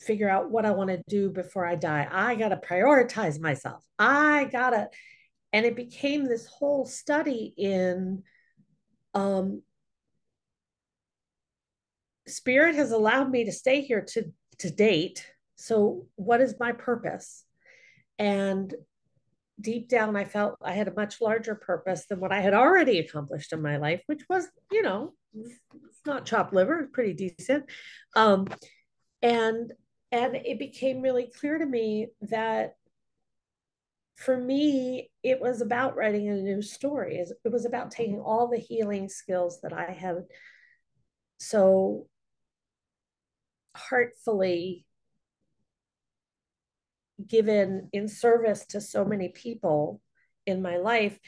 figure 0.00 0.28
out 0.28 0.50
what 0.50 0.66
I 0.66 0.72
want 0.72 0.90
to 0.90 1.02
do 1.06 1.30
before 1.30 1.64
I 1.64 1.76
die. 1.76 2.08
I 2.10 2.34
got 2.34 2.48
to 2.48 2.56
prioritize 2.56 3.40
myself. 3.40 3.84
I 3.96 4.48
got 4.50 4.70
to, 4.70 4.88
and 5.52 5.66
it 5.66 5.76
became 5.76 6.24
this 6.24 6.46
whole 6.46 6.84
study 6.86 7.54
in 7.56 8.22
um, 9.14 9.62
spirit 12.26 12.74
has 12.74 12.92
allowed 12.92 13.30
me 13.30 13.44
to 13.44 13.52
stay 13.52 13.80
here 13.80 14.02
to 14.02 14.32
to 14.58 14.70
date 14.70 15.26
so, 15.60 16.06
what 16.16 16.40
is 16.40 16.54
my 16.58 16.72
purpose? 16.72 17.44
And 18.18 18.74
deep 19.60 19.90
down, 19.90 20.16
I 20.16 20.24
felt 20.24 20.56
I 20.62 20.72
had 20.72 20.88
a 20.88 20.94
much 20.94 21.20
larger 21.20 21.54
purpose 21.54 22.06
than 22.06 22.18
what 22.18 22.32
I 22.32 22.40
had 22.40 22.54
already 22.54 22.98
accomplished 22.98 23.52
in 23.52 23.60
my 23.60 23.76
life, 23.76 24.00
which 24.06 24.22
was, 24.26 24.48
you 24.72 24.80
know, 24.80 25.12
it's 25.34 26.06
not 26.06 26.24
chopped 26.24 26.54
liver, 26.54 26.88
pretty 26.90 27.12
decent. 27.12 27.66
Um, 28.16 28.48
and 29.20 29.70
and 30.10 30.34
it 30.34 30.58
became 30.58 31.02
really 31.02 31.30
clear 31.38 31.58
to 31.58 31.66
me 31.66 32.08
that 32.22 32.76
for 34.20 34.36
me, 34.36 35.10
it 35.22 35.40
was 35.40 35.62
about 35.62 35.96
writing 35.96 36.28
a 36.28 36.34
new 36.34 36.60
story. 36.60 37.16
It 37.16 37.50
was 37.50 37.64
about 37.64 37.90
taking 37.90 38.16
mm-hmm. 38.16 38.26
all 38.26 38.48
the 38.48 38.58
healing 38.58 39.08
skills 39.08 39.62
that 39.62 39.72
I 39.72 39.92
had 39.92 40.24
so 41.38 42.06
heartfully 43.74 44.84
given 47.26 47.88
in 47.94 48.08
service 48.08 48.66
to 48.66 48.80
so 48.82 49.06
many 49.06 49.30
people 49.30 50.02
in 50.44 50.60
my 50.60 50.76
life 50.76 51.18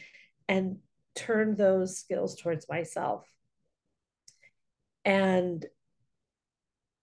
and 0.47 0.77
turn 1.15 1.57
those 1.57 1.99
skills 1.99 2.37
towards 2.37 2.69
myself. 2.69 3.27
And 5.07 5.65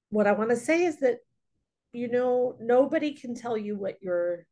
what 0.10 0.28
I 0.28 0.34
want 0.34 0.52
to 0.52 0.56
say 0.56 0.84
is 0.84 1.00
that, 1.00 1.18
you 1.94 2.10
know, 2.10 2.56
nobody 2.60 3.14
can 3.14 3.34
tell 3.34 3.58
you 3.58 3.76
what 3.76 4.04
your 4.04 4.46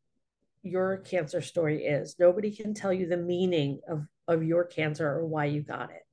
your 0.67 0.97
cancer 0.97 1.41
story 1.41 1.86
is. 1.86 2.15
Nobody 2.19 2.51
can 2.55 2.74
tell 2.74 2.93
you 2.93 3.07
the 3.07 3.17
meaning 3.17 3.79
of, 3.88 4.05
of 4.27 4.43
your 4.43 4.65
cancer 4.65 5.07
or 5.07 5.25
why 5.25 5.45
you 5.45 5.62
got 5.62 5.91
it. 5.91 6.03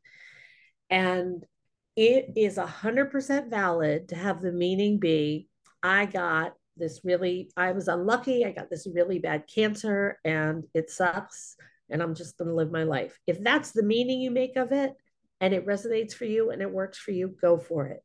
And 0.90 1.44
it 1.96 2.32
is 2.36 2.58
a 2.58 2.66
hundred 2.66 3.10
percent 3.10 3.50
valid 3.50 4.08
to 4.08 4.16
have 4.16 4.42
the 4.42 4.52
meaning 4.52 4.98
be, 4.98 5.48
I 5.82 6.06
got 6.06 6.54
this 6.76 7.00
really, 7.04 7.50
I 7.56 7.72
was 7.72 7.88
unlucky. 7.88 8.44
I 8.44 8.50
got 8.50 8.70
this 8.70 8.86
really 8.92 9.18
bad 9.18 9.44
cancer 9.46 10.18
and 10.24 10.64
it 10.74 10.90
sucks. 10.90 11.56
And 11.90 12.02
I'm 12.02 12.14
just 12.14 12.36
going 12.38 12.48
to 12.48 12.54
live 12.54 12.72
my 12.72 12.84
life. 12.84 13.18
If 13.26 13.42
that's 13.42 13.70
the 13.70 13.82
meaning 13.82 14.20
you 14.20 14.30
make 14.30 14.56
of 14.56 14.72
it 14.72 14.94
and 15.40 15.54
it 15.54 15.66
resonates 15.66 16.14
for 16.14 16.24
you 16.24 16.50
and 16.50 16.62
it 16.62 16.70
works 16.70 16.98
for 16.98 17.12
you, 17.12 17.34
go 17.40 17.58
for 17.58 17.86
it. 17.86 18.02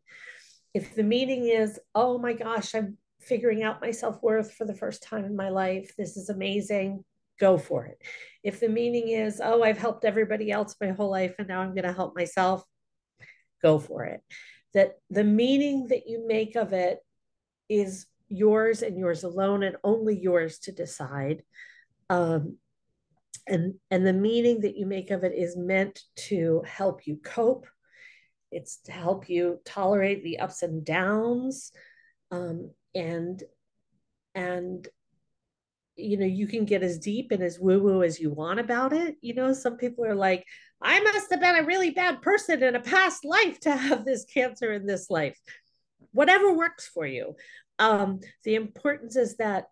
If 0.75 0.94
the 0.94 1.03
meaning 1.03 1.48
is, 1.48 1.79
oh 1.96 2.20
my 2.20 2.34
gosh, 2.34 2.75
I'm 2.75 2.99
figuring 3.20 3.64
out 3.64 3.82
my 3.82 3.92
self 3.92 4.22
worth 4.22 4.54
for 4.54 4.66
the 4.66 4.76
first 4.76 5.04
time 5.04 5.26
in 5.26 5.36
my 5.36 5.50
life, 5.50 5.94
this 5.98 6.18
is 6.18 6.30
amazing, 6.30 7.04
go 7.40 7.58
for 7.58 7.86
it. 7.86 8.02
If 8.44 8.60
the 8.60 8.70
meaning 8.70 9.10
is, 9.10 9.42
oh, 9.44 9.64
I've 9.64 9.78
helped 9.78 10.06
everybody 10.06 10.52
else 10.52 10.76
my 10.80 10.90
whole 10.90 11.12
life 11.12 11.36
and 11.40 11.48
now 11.48 11.62
I'm 11.62 11.74
going 11.74 11.84
to 11.84 11.94
help 11.94 12.16
myself, 12.16 12.64
go 13.62 13.80
for 13.80 14.06
it. 14.06 14.22
That 14.74 15.00
the 15.10 15.24
meaning 15.24 15.88
that 15.88 16.08
you 16.08 16.26
make 16.28 16.56
of 16.56 16.74
it 16.74 17.00
is 17.68 18.06
yours 18.28 18.82
and 18.82 18.98
yours 18.98 19.24
alone 19.24 19.64
and 19.64 19.76
only 19.84 20.18
yours 20.18 20.60
to 20.60 20.72
decide. 20.72 21.44
Um, 22.10 22.58
and 23.48 23.76
and 23.90 24.06
the 24.06 24.14
meaning 24.14 24.62
that 24.62 24.78
you 24.78 24.86
make 24.86 25.10
of 25.12 25.24
it 25.24 25.34
is 25.34 25.58
meant 25.58 26.02
to 26.16 26.64
help 26.68 27.08
you 27.08 27.18
cope. 27.18 27.66
It's 28.52 28.78
to 28.84 28.92
help 28.92 29.30
you 29.30 29.60
tolerate 29.66 30.24
the 30.24 30.40
ups 30.40 30.62
and 30.64 30.86
downs. 30.86 31.72
Um, 32.32 32.72
and 32.96 33.41
and 34.36 34.88
you 35.96 36.17
know 36.17 36.25
you 36.25 36.48
can 36.48 36.65
get 36.65 36.84
as 36.84 36.98
deep 36.98 37.31
and 37.31 37.43
as 37.43 37.60
woo 37.60 37.81
woo 37.81 38.03
as 38.03 38.19
you 38.19 38.31
want 38.31 38.60
about 38.60 38.93
it. 38.93 39.15
You 39.22 39.34
know 39.34 39.53
some 39.53 39.77
people 39.77 40.05
are 40.05 40.15
like 40.15 40.46
i 40.81 41.00
must 41.01 41.29
have 41.29 41.41
been 41.41 41.58
a 41.58 41.63
really 41.63 41.89
bad 41.91 42.22
person 42.22 42.63
in 42.63 42.74
a 42.74 42.79
past 42.79 43.25
life 43.25 43.60
to 43.60 43.75
have 43.75 44.05
this 44.05 44.25
cancer 44.25 44.72
in 44.72 44.86
this 44.86 45.10
life. 45.10 45.38
Whatever 46.12 46.53
works 46.53 46.88
for 46.88 47.05
you. 47.05 47.36
Um, 47.77 48.19
the 48.43 48.55
importance 48.55 49.15
is 49.15 49.38
that 49.38 49.65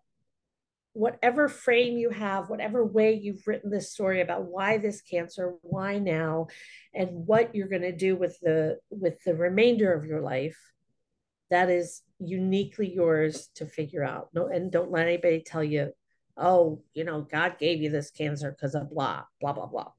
whatever 0.98 1.48
frame 1.48 1.96
you 1.96 2.10
have, 2.10 2.50
whatever 2.50 2.84
way 2.84 3.14
you've 3.14 3.46
written 3.46 3.70
this 3.70 3.92
story 3.92 4.20
about 4.20 4.44
why 4.44 4.78
this 4.78 5.00
cancer, 5.00 5.54
why 5.62 5.98
now, 5.98 6.48
and 6.94 7.08
what 7.26 7.54
you're 7.54 7.68
going 7.68 7.82
to 7.82 7.96
do 7.96 8.16
with 8.16 8.38
the 8.40 8.78
with 8.90 9.22
the 9.24 9.34
remainder 9.34 9.92
of 9.92 10.04
your 10.04 10.20
life, 10.20 10.58
that 11.50 11.70
is 11.70 12.02
uniquely 12.18 12.92
yours 12.92 13.50
to 13.56 13.66
figure 13.66 14.04
out. 14.04 14.28
No, 14.34 14.46
and 14.46 14.70
don't 14.70 14.90
let 14.90 15.06
anybody 15.06 15.42
tell 15.44 15.64
you, 15.64 15.92
oh, 16.36 16.82
you 16.94 17.04
know, 17.04 17.22
God 17.22 17.58
gave 17.58 17.80
you 17.80 17.90
this 17.90 18.10
cancer 18.10 18.50
because 18.50 18.74
of 18.74 18.90
blah, 18.90 19.24
blah, 19.40 19.52
blah, 19.52 19.66
blah. 19.66 19.92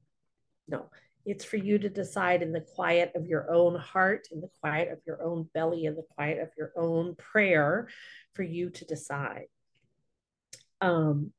No, 0.68 0.90
it's 1.26 1.44
for 1.44 1.56
you 1.56 1.78
to 1.78 1.88
decide 1.88 2.42
in 2.42 2.52
the 2.52 2.60
quiet 2.60 3.12
of 3.14 3.26
your 3.26 3.52
own 3.52 3.76
heart, 3.76 4.28
in 4.30 4.40
the 4.40 4.50
quiet 4.60 4.90
of 4.90 5.00
your 5.06 5.22
own 5.22 5.48
belly, 5.52 5.84
in 5.84 5.94
the 5.94 6.06
quiet 6.14 6.38
of 6.38 6.48
your 6.56 6.72
own 6.76 7.14
prayer, 7.16 7.88
for 8.34 8.42
you 8.42 8.70
to 8.70 8.84
decide. 8.84 9.46
Um, 10.80 11.32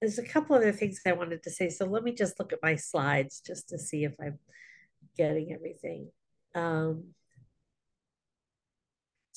there's 0.00 0.18
a 0.18 0.24
couple 0.24 0.56
other 0.56 0.72
things 0.72 1.00
I 1.06 1.12
wanted 1.12 1.42
to 1.42 1.50
say. 1.50 1.70
So 1.70 1.84
let 1.84 2.04
me 2.04 2.12
just 2.12 2.38
look 2.38 2.52
at 2.52 2.62
my 2.62 2.76
slides 2.76 3.40
just 3.44 3.68
to 3.70 3.78
see 3.78 4.04
if 4.04 4.14
I'm 4.20 4.38
getting 5.16 5.52
everything. 5.52 6.10
Um, 6.54 7.14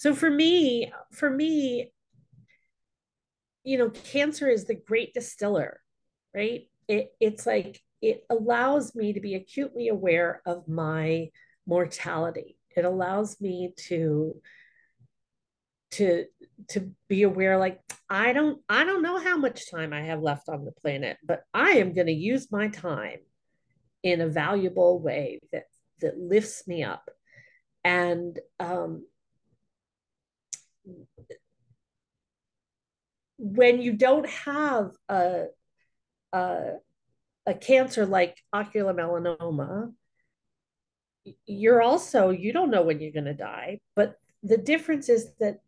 so 0.02 0.16
for 0.16 0.32
me, 0.32 0.92
for 1.12 1.30
me, 1.30 1.92
you 3.64 3.78
know, 3.78 3.92
cancer 3.92 4.50
is 4.50 4.66
the 4.66 4.74
great 4.74 5.14
distiller, 5.14 5.80
right? 6.34 6.62
It, 6.88 7.12
it's 7.20 7.46
like 7.46 7.80
it 8.02 8.26
allows 8.28 8.96
me 8.96 9.14
to 9.14 9.20
be 9.20 9.36
acutely 9.36 9.90
aware 9.90 10.42
of 10.48 10.68
my 10.68 11.30
mortality. 11.68 12.58
It 12.76 12.84
allows 12.84 13.40
me 13.40 13.76
to 13.90 14.42
to 15.92 16.26
to 16.70 16.92
be 17.08 17.22
aware 17.22 17.60
like 17.60 17.80
I 18.10 18.34
don't 18.34 18.60
I 18.68 18.86
don't 18.86 19.04
know 19.04 19.20
how 19.20 19.38
much 19.38 19.70
time 19.70 19.94
I 19.94 20.02
have 20.02 20.24
left 20.24 20.50
on 20.50 20.66
the 20.66 20.72
planet, 20.72 21.18
but 21.24 21.44
I 21.54 21.74
am 21.74 21.94
going 21.94 22.08
to 22.08 22.12
use 22.12 22.52
my 22.52 22.70
time 22.70 23.20
in 24.02 24.20
a 24.20 24.28
valuable 24.28 25.00
way 25.00 25.42
that 25.52 25.66
that 26.00 26.18
lifts 26.18 26.68
me 26.68 26.82
up. 26.82 27.08
And 27.84 28.40
um, 28.60 29.06
when 33.38 33.82
you 33.82 33.94
don't 33.94 34.30
have 34.30 34.92
a, 35.10 35.46
a, 36.32 36.74
a 37.48 37.54
cancer 37.56 38.06
like 38.06 38.38
ocular 38.54 38.94
melanoma, 38.94 39.92
you're 41.48 41.82
also, 41.82 42.30
you 42.30 42.54
don't 42.54 42.70
know 42.70 42.84
when 42.84 43.00
you're 43.00 43.12
going 43.12 43.26
to 43.26 43.34
die. 43.34 43.80
But 43.96 44.16
the 44.44 44.58
difference 44.58 45.10
is 45.10 45.34
that 45.40 45.60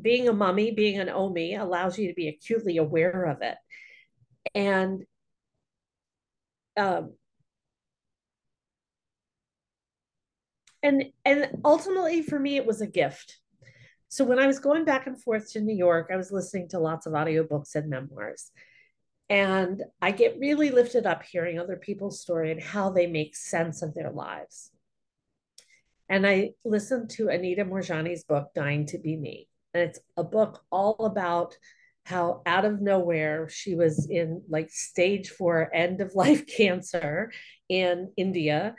being 0.00 0.28
a 0.28 0.32
mummy, 0.32 0.70
being 0.70 0.98
an 0.98 1.10
OMI, 1.10 1.56
allows 1.56 1.98
you 1.98 2.08
to 2.08 2.14
be 2.14 2.28
acutely 2.28 2.78
aware 2.78 3.24
of 3.24 3.42
it. 3.42 3.56
And 4.54 5.04
um, 6.78 7.17
and 10.82 11.04
and 11.24 11.48
ultimately 11.64 12.22
for 12.22 12.38
me 12.38 12.56
it 12.56 12.66
was 12.66 12.80
a 12.80 12.86
gift. 12.86 13.38
So 14.08 14.24
when 14.24 14.38
i 14.38 14.46
was 14.46 14.58
going 14.58 14.84
back 14.84 15.06
and 15.06 15.20
forth 15.20 15.52
to 15.52 15.60
new 15.60 15.74
york 15.74 16.08
i 16.12 16.16
was 16.16 16.32
listening 16.32 16.68
to 16.68 16.78
lots 16.78 17.06
of 17.06 17.12
audiobooks 17.12 17.74
and 17.74 17.90
memoirs. 17.90 18.50
And 19.28 19.82
i 20.00 20.10
get 20.10 20.38
really 20.38 20.70
lifted 20.70 21.06
up 21.06 21.22
hearing 21.22 21.58
other 21.58 21.76
people's 21.76 22.20
story 22.20 22.50
and 22.50 22.62
how 22.62 22.90
they 22.90 23.06
make 23.06 23.36
sense 23.36 23.82
of 23.82 23.94
their 23.94 24.10
lives. 24.10 24.70
And 26.08 26.26
i 26.26 26.52
listened 26.64 27.10
to 27.10 27.28
anita 27.28 27.64
moorjani's 27.64 28.24
book 28.24 28.48
dying 28.54 28.86
to 28.86 28.98
be 28.98 29.16
me. 29.16 29.48
And 29.74 29.82
it's 29.82 30.00
a 30.16 30.24
book 30.24 30.62
all 30.70 30.96
about 31.04 31.56
how 32.08 32.40
out 32.46 32.64
of 32.64 32.80
nowhere 32.80 33.50
she 33.50 33.74
was 33.74 34.08
in 34.08 34.42
like 34.48 34.70
stage 34.70 35.28
four 35.28 35.70
end 35.74 36.00
of 36.00 36.14
life 36.14 36.46
cancer 36.56 37.30
in 37.68 38.10
india 38.16 38.74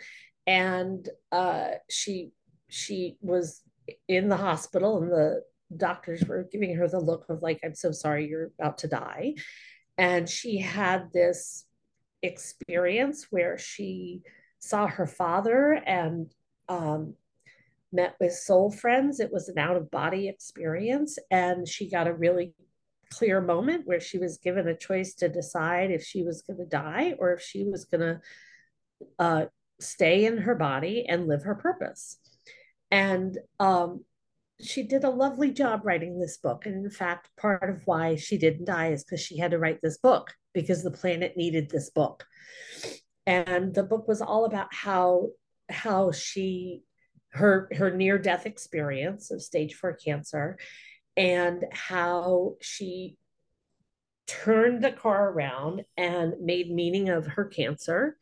and 0.49 1.07
uh, 1.31 1.69
she 1.91 2.31
she 2.69 3.17
was 3.21 3.61
in 4.07 4.29
the 4.29 4.37
hospital 4.37 5.01
and 5.01 5.11
the 5.11 5.43
doctors 5.77 6.25
were 6.25 6.49
giving 6.51 6.75
her 6.75 6.87
the 6.87 6.99
look 6.99 7.25
of 7.29 7.43
like 7.43 7.59
i'm 7.63 7.75
so 7.75 7.91
sorry 7.91 8.27
you're 8.27 8.51
about 8.59 8.79
to 8.79 8.87
die. 8.87 9.35
And 9.97 10.27
she 10.27 10.57
had 10.57 11.11
this 11.13 11.65
experience 12.23 13.27
where 13.29 13.57
she 13.57 14.21
saw 14.57 14.87
her 14.87 15.05
father 15.05 15.73
and 15.85 16.33
um, 16.67 17.15
met 17.91 18.15
with 18.19 18.33
soul 18.33 18.71
friends. 18.71 19.19
It 19.19 19.31
was 19.31 19.49
an 19.49 19.59
out 19.59 19.75
of 19.75 19.91
body 19.91 20.29
experience. 20.29 21.19
And 21.29 21.67
she 21.67 21.89
got 21.89 22.07
a 22.07 22.13
really 22.13 22.53
clear 23.11 23.41
moment 23.41 23.85
where 23.85 23.99
she 23.99 24.17
was 24.17 24.37
given 24.37 24.69
a 24.69 24.77
choice 24.77 25.15
to 25.15 25.27
decide 25.27 25.91
if 25.91 26.03
she 26.03 26.23
was 26.23 26.43
going 26.43 26.59
to 26.59 26.65
die 26.65 27.15
or 27.19 27.33
if 27.33 27.41
she 27.41 27.65
was 27.65 27.83
going 27.83 28.01
to 28.01 28.21
uh, 29.19 29.45
stay 29.79 30.25
in 30.25 30.37
her 30.39 30.55
body 30.55 31.05
and 31.07 31.27
live 31.27 31.43
her 31.43 31.55
purpose. 31.55 32.17
And 32.91 33.37
um, 33.59 34.03
she 34.61 34.83
did 34.83 35.03
a 35.03 35.09
lovely 35.09 35.51
job 35.51 35.81
writing 35.83 36.19
this 36.19 36.37
book. 36.37 36.65
And 36.65 36.85
in 36.85 36.91
fact, 36.91 37.29
part 37.37 37.69
of 37.69 37.81
why 37.85 38.15
she 38.15 38.37
didn't 38.37 38.65
die 38.65 38.91
is 38.91 39.03
because 39.03 39.21
she 39.21 39.37
had 39.37 39.51
to 39.51 39.59
write 39.59 39.79
this 39.81 39.97
book 39.97 40.33
because 40.53 40.83
the 40.83 40.91
planet 40.91 41.37
needed 41.37 41.69
this 41.69 41.89
book. 41.89 42.25
And 43.25 43.73
the 43.73 43.83
book 43.83 44.07
was 44.07 44.21
all 44.21 44.45
about 44.45 44.73
how 44.73 45.29
how 45.69 46.11
she 46.11 46.81
her 47.31 47.69
her 47.77 47.91
near 47.91 48.17
death 48.17 48.47
experience 48.47 49.29
of 49.29 49.41
stage 49.41 49.75
4 49.75 49.93
cancer 49.93 50.57
and 51.15 51.63
how 51.71 52.55
she 52.59 53.17
turned 54.25 54.83
the 54.83 54.91
car 54.91 55.29
around 55.29 55.83
and 55.95 56.33
made 56.41 56.71
meaning 56.71 57.09
of 57.09 57.27
her 57.27 57.45
cancer 57.45 58.17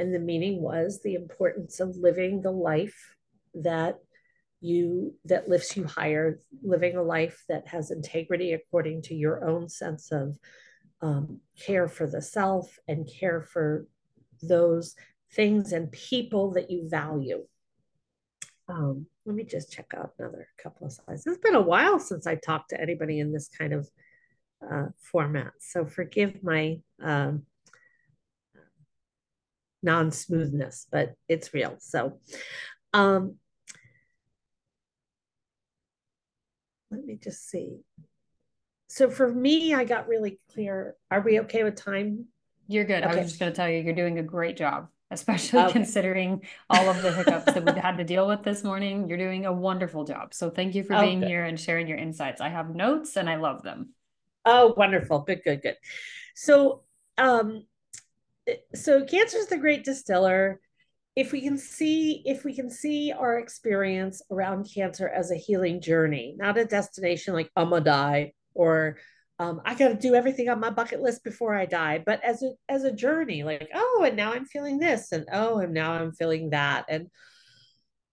and 0.00 0.14
the 0.14 0.18
meaning 0.18 0.62
was 0.62 1.00
the 1.02 1.14
importance 1.14 1.78
of 1.78 1.96
living 1.96 2.40
the 2.40 2.50
life 2.50 3.14
that 3.54 3.98
you 4.60 5.14
that 5.24 5.48
lifts 5.48 5.76
you 5.76 5.84
higher 5.84 6.38
living 6.62 6.96
a 6.96 7.02
life 7.02 7.44
that 7.48 7.66
has 7.68 7.90
integrity 7.90 8.52
according 8.52 9.02
to 9.02 9.14
your 9.14 9.44
own 9.48 9.68
sense 9.68 10.10
of 10.12 10.38
um, 11.02 11.40
care 11.58 11.88
for 11.88 12.06
the 12.06 12.20
self 12.20 12.78
and 12.88 13.08
care 13.08 13.42
for 13.42 13.86
those 14.42 14.94
things 15.32 15.72
and 15.72 15.92
people 15.92 16.52
that 16.52 16.70
you 16.70 16.88
value. 16.88 17.42
Um, 18.68 19.06
let 19.24 19.34
me 19.34 19.44
just 19.44 19.72
check 19.72 19.92
out 19.96 20.12
another 20.18 20.46
couple 20.62 20.86
of 20.86 20.92
slides. 20.92 21.26
It's 21.26 21.38
been 21.38 21.54
a 21.54 21.60
while 21.60 21.98
since 21.98 22.26
i 22.26 22.34
talked 22.34 22.70
to 22.70 22.80
anybody 22.80 23.20
in 23.20 23.32
this 23.32 23.48
kind 23.48 23.72
of 23.72 23.88
uh, 24.70 24.88
format 24.98 25.52
so 25.58 25.86
forgive 25.86 26.42
my 26.42 26.76
um, 27.02 27.44
non-smoothness, 29.82 30.86
but 30.90 31.14
it's 31.28 31.54
real. 31.54 31.76
So 31.78 32.18
um, 32.92 33.36
let 36.90 37.04
me 37.04 37.18
just 37.22 37.48
see. 37.48 37.78
So 38.88 39.08
for 39.08 39.32
me, 39.32 39.72
I 39.72 39.84
got 39.84 40.08
really 40.08 40.40
clear. 40.52 40.96
Are 41.10 41.20
we 41.20 41.40
okay 41.40 41.62
with 41.62 41.76
time? 41.76 42.26
You're 42.66 42.84
good. 42.84 43.04
Okay. 43.04 43.12
I 43.12 43.16
was 43.16 43.28
just 43.28 43.40
going 43.40 43.52
to 43.52 43.56
tell 43.56 43.68
you, 43.68 43.80
you're 43.80 43.94
doing 43.94 44.18
a 44.18 44.22
great 44.22 44.56
job, 44.56 44.88
especially 45.10 45.60
okay. 45.60 45.72
considering 45.72 46.42
all 46.68 46.88
of 46.88 47.00
the 47.00 47.12
hiccups 47.12 47.52
that 47.52 47.64
we've 47.64 47.74
had 47.82 47.98
to 47.98 48.04
deal 48.04 48.26
with 48.26 48.42
this 48.42 48.64
morning. 48.64 49.08
You're 49.08 49.18
doing 49.18 49.46
a 49.46 49.52
wonderful 49.52 50.04
job. 50.04 50.34
So 50.34 50.50
thank 50.50 50.74
you 50.74 50.82
for 50.82 50.94
oh, 50.94 51.02
being 51.02 51.20
good. 51.20 51.28
here 51.28 51.44
and 51.44 51.58
sharing 51.58 51.86
your 51.86 51.98
insights. 51.98 52.40
I 52.40 52.48
have 52.48 52.74
notes 52.74 53.16
and 53.16 53.30
I 53.30 53.36
love 53.36 53.62
them. 53.62 53.90
Oh, 54.44 54.74
wonderful. 54.76 55.20
Good, 55.20 55.42
good, 55.44 55.62
good. 55.62 55.76
So 56.34 56.82
um, 57.16 57.64
so 58.74 59.04
cancer 59.04 59.38
is 59.38 59.48
the 59.48 59.58
great 59.58 59.84
distiller. 59.84 60.60
If 61.16 61.32
we 61.32 61.40
can 61.40 61.58
see 61.58 62.22
if 62.24 62.44
we 62.44 62.54
can 62.54 62.70
see 62.70 63.12
our 63.12 63.38
experience 63.38 64.22
around 64.30 64.68
cancer 64.72 65.08
as 65.08 65.30
a 65.30 65.36
healing 65.36 65.80
journey 65.80 66.34
not 66.38 66.56
a 66.56 66.64
destination 66.64 67.34
like 67.34 67.50
i'm 67.56 67.70
gonna 67.70 67.84
die 67.84 68.32
or 68.54 68.96
um, 69.40 69.60
i 69.64 69.74
gotta 69.74 69.96
do 69.96 70.14
everything 70.14 70.48
on 70.48 70.60
my 70.60 70.70
bucket 70.70 71.02
list 71.02 71.24
before 71.24 71.54
i 71.54 71.66
die 71.66 72.02
but 72.06 72.22
as 72.22 72.42
a 72.42 72.52
as 72.68 72.84
a 72.84 72.92
journey 72.92 73.42
like 73.42 73.68
oh 73.74 74.04
and 74.06 74.16
now 74.16 74.32
i'm 74.32 74.46
feeling 74.46 74.78
this 74.78 75.10
and 75.10 75.26
oh 75.32 75.58
and 75.58 75.74
now 75.74 75.92
i'm 75.92 76.12
feeling 76.12 76.50
that 76.50 76.84
and 76.88 77.08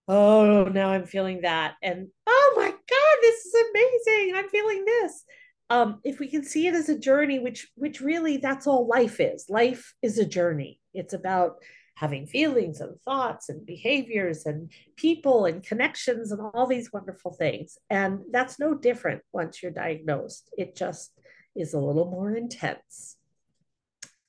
oh 0.07 0.63
now 0.65 0.89
i'm 0.89 1.05
feeling 1.05 1.41
that 1.41 1.75
and 1.83 2.07
oh 2.25 2.53
my 2.57 2.69
god 2.69 3.17
this 3.21 3.45
is 3.45 3.53
amazing 3.69 4.35
i'm 4.35 4.49
feeling 4.49 4.83
this 4.85 5.23
um, 5.69 5.99
if 6.03 6.19
we 6.19 6.27
can 6.27 6.43
see 6.43 6.67
it 6.67 6.73
as 6.73 6.89
a 6.89 6.97
journey, 6.97 7.39
which 7.39 7.67
which 7.75 8.01
really 8.01 8.38
that's 8.38 8.67
all 8.67 8.88
life 8.88 9.19
is. 9.19 9.45
Life 9.49 9.93
is 10.01 10.17
a 10.17 10.25
journey. 10.25 10.80
It's 10.93 11.13
about 11.13 11.58
having 11.95 12.27
feelings 12.27 12.80
and 12.80 12.99
thoughts 13.01 13.49
and 13.49 13.65
behaviors 13.65 14.45
and 14.45 14.71
people 14.95 15.45
and 15.45 15.63
connections 15.63 16.32
and 16.32 16.39
all 16.39 16.67
these 16.67 16.93
wonderful 16.93 17.34
things. 17.34 17.77
And 17.89 18.19
that's 18.32 18.60
no 18.60 18.75
different 18.75 19.23
once 19.34 19.63
you're 19.63 19.71
diagnosed. 19.71 20.51
It 20.58 20.75
just 20.75 21.12
is 21.56 21.73
a 21.73 21.80
little 21.80 22.06
more 22.06 22.36
intense. 22.36 23.17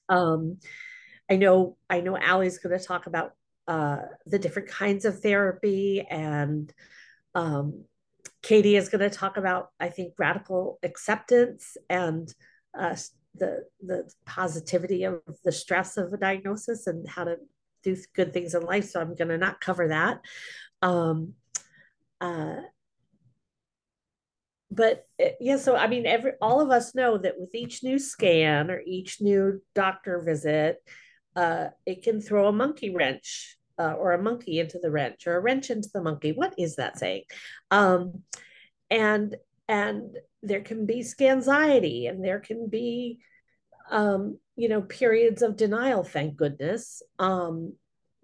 Um, 0.09 0.59
I 1.31 1.37
know 1.37 1.77
I 1.91 2.01
know 2.01 2.17
Allie's 2.17 2.59
going 2.59 2.77
to 2.77 2.85
talk 2.85 3.07
about 3.07 3.33
uh, 3.69 3.99
the 4.27 4.39
different 4.39 4.69
kinds 4.69 5.05
of 5.05 5.21
therapy 5.21 6.01
and 6.09 6.73
um, 7.35 7.85
Katie 8.43 8.77
is 8.77 8.89
going 8.89 9.09
to 9.09 9.17
talk 9.17 9.37
about, 9.37 9.71
I 9.79 9.89
think, 9.89 10.15
radical 10.19 10.79
acceptance 10.83 11.77
and 11.91 12.33
uh, 12.79 12.97
the 13.35 13.65
the 13.85 14.11
positivity 14.27 15.05
of 15.05 15.21
the 15.45 15.53
stress 15.53 15.97
of 15.97 16.13
a 16.13 16.17
diagnosis 16.17 16.87
and 16.87 17.09
how 17.09 17.25
to 17.25 17.37
do 17.83 17.97
good 18.15 18.33
things 18.33 18.55
in 18.55 18.63
life. 18.63 18.89
So 18.89 19.01
I'm 19.01 19.15
going 19.15 19.29
to 19.29 19.39
not 19.39 19.61
cover 19.61 19.89
that. 19.89 20.21
Um, 20.83 21.35
uh, 22.21 22.57
but 24.71 25.07
uh, 25.23 25.31
yeah, 25.41 25.57
so 25.57 25.77
I 25.77 25.87
mean, 25.87 26.07
every 26.07 26.33
all 26.41 26.61
of 26.61 26.71
us 26.71 26.95
know 26.95 27.19
that 27.19 27.39
with 27.39 27.55
each 27.55 27.83
new 27.83 27.99
scan 27.99 28.71
or 28.71 28.81
each 28.87 29.21
new 29.21 29.63
doctor 29.75 30.21
visit, 30.21 30.83
uh, 31.37 31.69
it 31.87 32.03
can 32.03 32.21
throw 32.21 32.49
a 32.49 32.53
monkey 32.53 32.95
wrench 32.95 33.58
uh, 33.79 33.93
or 33.93 34.13
a 34.13 34.23
monkey 34.23 34.59
into 34.59 34.79
the 34.79 34.91
wrench 34.91 35.27
or 35.27 35.37
a 35.37 35.41
wrench 35.41 35.71
into 35.71 35.89
the 35.93 36.03
monkey. 36.03 36.33
What 36.33 36.55
is 36.59 36.77
that 36.77 36.99
saying? 36.99 37.25
Um, 37.71 38.23
and 38.91 39.37
and 39.69 40.17
there 40.43 40.63
can 40.63 40.87
be 40.87 41.01
scanxiety 41.01 42.09
and 42.09 42.25
there 42.25 42.41
can 42.41 42.69
be 42.69 43.19
um, 43.91 44.39
you 44.57 44.69
know 44.69 44.83
periods 44.83 45.43
of 45.43 45.57
denial. 45.57 46.03
Thank 46.03 46.37
goodness 46.37 47.03
um, 47.19 47.75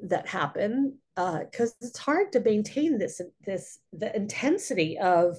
that 0.00 0.28
happen 0.28 0.98
because 1.14 1.70
uh, 1.70 1.86
it's 1.86 1.98
hard 1.98 2.32
to 2.32 2.40
maintain 2.40 2.98
this 2.98 3.20
this 3.44 3.78
the 3.92 4.14
intensity 4.14 4.98
of 4.98 5.38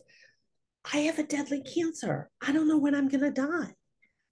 I 0.93 0.99
have 0.99 1.19
a 1.19 1.23
deadly 1.23 1.61
cancer. 1.61 2.29
I 2.45 2.51
don't 2.51 2.67
know 2.67 2.77
when 2.77 2.93
I'm 2.93 3.09
going 3.09 3.23
to 3.23 3.31
die. 3.31 3.73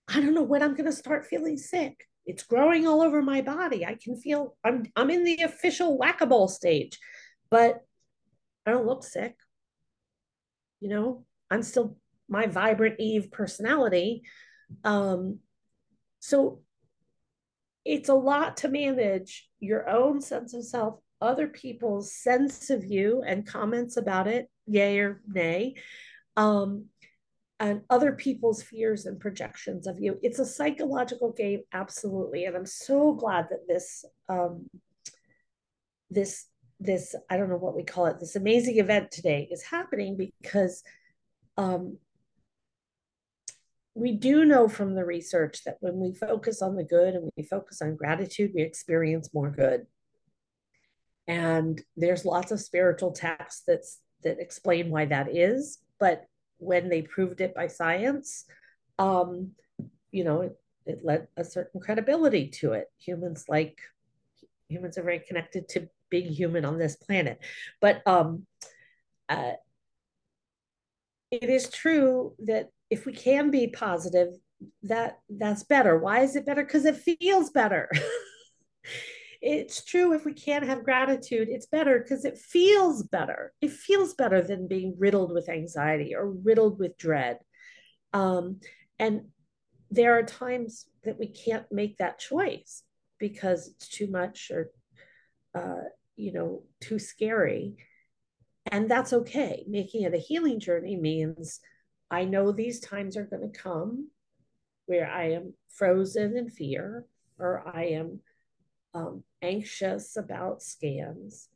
I 0.07 0.19
don't 0.19 0.35
know 0.35 0.43
when 0.43 0.61
I'm 0.61 0.75
going 0.75 0.85
to 0.85 0.91
start 0.91 1.25
feeling 1.25 1.57
sick. 1.57 2.07
It's 2.25 2.43
growing 2.43 2.87
all 2.87 3.01
over 3.01 3.21
my 3.21 3.41
body. 3.41 3.85
I 3.85 3.95
can 3.95 4.15
feel 4.15 4.55
I'm 4.63 4.85
I'm 4.95 5.09
in 5.09 5.23
the 5.23 5.41
official 5.43 5.97
whack-a-mole 5.97 6.47
stage, 6.47 6.99
but 7.49 7.81
I 8.65 8.71
don't 8.71 8.87
look 8.87 9.03
sick. 9.03 9.35
You 10.79 10.89
know, 10.89 11.25
I'm 11.49 11.63
still 11.63 11.97
my 12.29 12.47
vibrant 12.47 12.99
Eve 12.99 13.31
personality. 13.31 14.23
Um, 14.83 15.39
so 16.19 16.61
it's 17.85 18.09
a 18.09 18.13
lot 18.13 18.57
to 18.57 18.69
manage 18.69 19.49
your 19.59 19.89
own 19.89 20.21
sense 20.21 20.53
of 20.53 20.63
self, 20.63 20.99
other 21.21 21.47
people's 21.47 22.15
sense 22.15 22.69
of 22.69 22.85
you 22.85 23.23
and 23.25 23.45
comments 23.45 23.97
about 23.97 24.27
it, 24.27 24.49
yay 24.65 24.99
or 24.99 25.21
nay, 25.27 25.75
um, 26.37 26.85
and 27.63 27.79
other 27.89 28.11
people's 28.11 28.61
fears 28.61 29.05
and 29.05 29.21
projections 29.21 29.87
of 29.87 29.97
you. 29.97 30.19
It's 30.21 30.39
a 30.39 30.45
psychological 30.45 31.31
game, 31.31 31.61
absolutely. 31.71 32.43
And 32.43 32.57
I'm 32.57 32.65
so 32.65 33.13
glad 33.13 33.47
that 33.51 33.69
this 33.69 34.03
um, 34.27 34.69
this 36.09 36.45
this 36.81 37.15
I 37.29 37.37
don't 37.37 37.47
know 37.47 37.55
what 37.55 37.73
we 37.73 37.83
call 37.83 38.07
it, 38.07 38.19
this 38.19 38.35
amazing 38.35 38.79
event 38.79 39.11
today 39.11 39.47
is 39.49 39.63
happening 39.63 40.17
because 40.17 40.83
um, 41.55 41.99
we 43.95 44.11
do 44.11 44.43
know 44.43 44.67
from 44.67 44.93
the 44.93 45.05
research 45.05 45.63
that 45.63 45.77
when 45.79 46.01
we 46.01 46.13
focus 46.13 46.61
on 46.61 46.75
the 46.75 46.83
good 46.83 47.13
and 47.13 47.31
we 47.37 47.43
focus 47.43 47.81
on 47.81 47.95
gratitude, 47.95 48.51
we 48.53 48.61
experience 48.61 49.29
more 49.33 49.49
good. 49.49 49.85
And 51.27 51.81
there's 51.95 52.25
lots 52.25 52.51
of 52.51 52.59
spiritual 52.59 53.13
texts 53.13 53.63
that's 53.65 53.99
that 54.23 54.41
explain 54.41 54.89
why 54.89 55.05
that 55.05 55.33
is, 55.33 55.79
but 55.97 56.25
when 56.57 56.89
they 56.89 57.01
proved 57.01 57.41
it 57.41 57.53
by 57.55 57.67
science, 57.67 58.45
um, 58.99 59.51
you 60.11 60.23
know, 60.23 60.41
it, 60.41 60.55
it 60.85 60.99
led 61.03 61.27
a 61.37 61.43
certain 61.43 61.81
credibility 61.81 62.47
to 62.47 62.73
it. 62.73 62.87
Humans 62.99 63.45
like 63.47 63.79
humans 64.69 64.97
are 64.97 65.03
very 65.03 65.19
connected 65.19 65.67
to 65.69 65.89
being 66.09 66.31
human 66.31 66.65
on 66.65 66.77
this 66.77 66.95
planet, 66.95 67.39
but 67.81 68.05
um, 68.07 68.45
uh, 69.29 69.53
it 71.31 71.49
is 71.49 71.69
true 71.69 72.33
that 72.45 72.69
if 72.89 73.05
we 73.05 73.13
can 73.13 73.49
be 73.49 73.67
positive, 73.67 74.29
that 74.83 75.19
that's 75.29 75.63
better. 75.63 75.97
Why 75.97 76.21
is 76.21 76.35
it 76.35 76.45
better? 76.45 76.63
Because 76.63 76.85
it 76.85 76.95
feels 76.95 77.49
better. 77.49 77.89
it's 79.43 79.83
true 79.83 80.13
if 80.13 80.23
we 80.23 80.33
can't 80.33 80.65
have 80.65 80.85
gratitude, 80.85 81.49
it's 81.49 81.65
better 81.65 81.99
because 81.99 82.23
it 82.23 82.37
feels 82.37 83.03
better. 83.03 83.51
It 83.59 83.71
feels 83.71 84.13
better 84.13 84.41
than 84.41 84.69
being 84.69 84.95
riddled 84.97 85.33
with 85.33 85.49
anxiety 85.49 86.15
or 86.15 86.31
riddled 86.31 86.79
with 86.79 86.97
dread. 86.97 87.39
Um, 88.13 88.61
and 88.97 89.25
there 89.91 90.17
are 90.17 90.23
times 90.23 90.85
that 91.03 91.19
we 91.19 91.27
can't 91.27 91.65
make 91.71 91.97
that 91.97 92.19
choice 92.19 92.83
because 93.19 93.67
it's 93.67 93.89
too 93.89 94.07
much 94.09 94.49
or 94.49 94.71
uh, 95.53 95.89
you 96.15 96.31
know 96.31 96.63
too 96.79 96.97
scary 96.97 97.75
and 98.71 98.89
that's 98.89 99.13
okay 99.13 99.65
making 99.67 100.03
it 100.03 100.13
a 100.13 100.17
healing 100.17 100.59
journey 100.59 100.95
means 100.95 101.59
I 102.09 102.23
know 102.25 102.51
these 102.51 102.79
times 102.79 103.17
are 103.17 103.25
going 103.25 103.51
to 103.51 103.59
come 103.59 104.09
where 104.85 105.09
I 105.09 105.31
am 105.31 105.53
frozen 105.69 106.37
in 106.37 106.49
fear 106.49 107.05
or 107.39 107.67
I 107.67 107.85
am 107.85 108.19
um, 108.93 109.23
anxious 109.41 110.17
about 110.17 110.61
scans. 110.61 111.49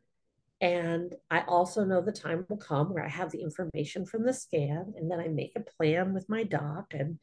And 0.59 1.13
I 1.29 1.41
also 1.41 1.85
know 1.85 2.01
the 2.01 2.11
time 2.11 2.45
will 2.49 2.57
come 2.57 2.93
where 2.93 3.05
I 3.05 3.09
have 3.09 3.31
the 3.31 3.41
information 3.41 4.05
from 4.05 4.23
the 4.23 4.33
scan 4.33 4.93
and 4.97 5.09
then 5.09 5.19
I 5.19 5.27
make 5.27 5.53
a 5.55 5.59
plan 5.59 6.13
with 6.13 6.29
my 6.29 6.43
doc 6.43 6.93
and 6.93 7.19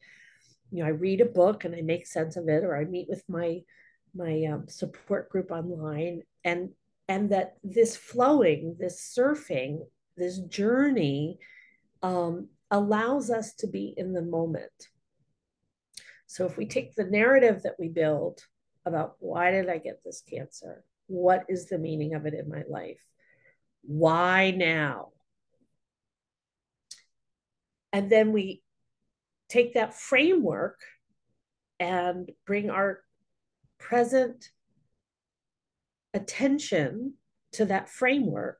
you 0.71 0.81
know 0.81 0.85
I 0.85 0.91
read 0.91 1.19
a 1.19 1.25
book 1.25 1.65
and 1.65 1.75
I 1.75 1.81
make 1.81 2.07
sense 2.07 2.37
of 2.37 2.47
it 2.47 2.63
or 2.63 2.77
I 2.77 2.85
meet 2.85 3.09
with 3.09 3.23
my 3.27 3.61
my 4.15 4.45
um, 4.45 4.69
support 4.69 5.29
group 5.29 5.51
online 5.51 6.21
and 6.45 6.69
and 7.09 7.29
that 7.31 7.57
this 7.61 7.97
flowing 7.97 8.77
this 8.79 9.13
surfing 9.17 9.79
this 10.15 10.39
journey 10.39 11.39
um, 12.01 12.47
allows 12.71 13.29
us 13.29 13.53
to 13.55 13.67
be 13.67 13.93
in 13.97 14.13
the 14.13 14.21
moment. 14.21 14.89
So 16.27 16.45
if 16.45 16.57
we 16.57 16.65
take 16.65 16.95
the 16.95 17.03
narrative 17.03 17.63
that 17.63 17.75
we 17.79 17.89
build 17.89 18.45
about 18.85 19.15
why 19.19 19.51
did 19.51 19.69
I 19.69 19.77
get 19.77 20.01
this 20.03 20.21
cancer? 20.21 20.83
What 21.07 21.45
is 21.49 21.67
the 21.67 21.77
meaning 21.77 22.13
of 22.13 22.25
it 22.25 22.33
in 22.33 22.49
my 22.49 22.63
life? 22.69 23.03
Why 23.81 24.51
now? 24.51 25.09
And 27.93 28.09
then 28.09 28.31
we 28.31 28.61
take 29.49 29.75
that 29.75 29.93
framework 29.93 30.79
and 31.79 32.29
bring 32.45 32.69
our 32.69 32.99
present 33.79 34.49
attention 36.13 37.13
to 37.53 37.65
that 37.65 37.89
framework 37.89 38.59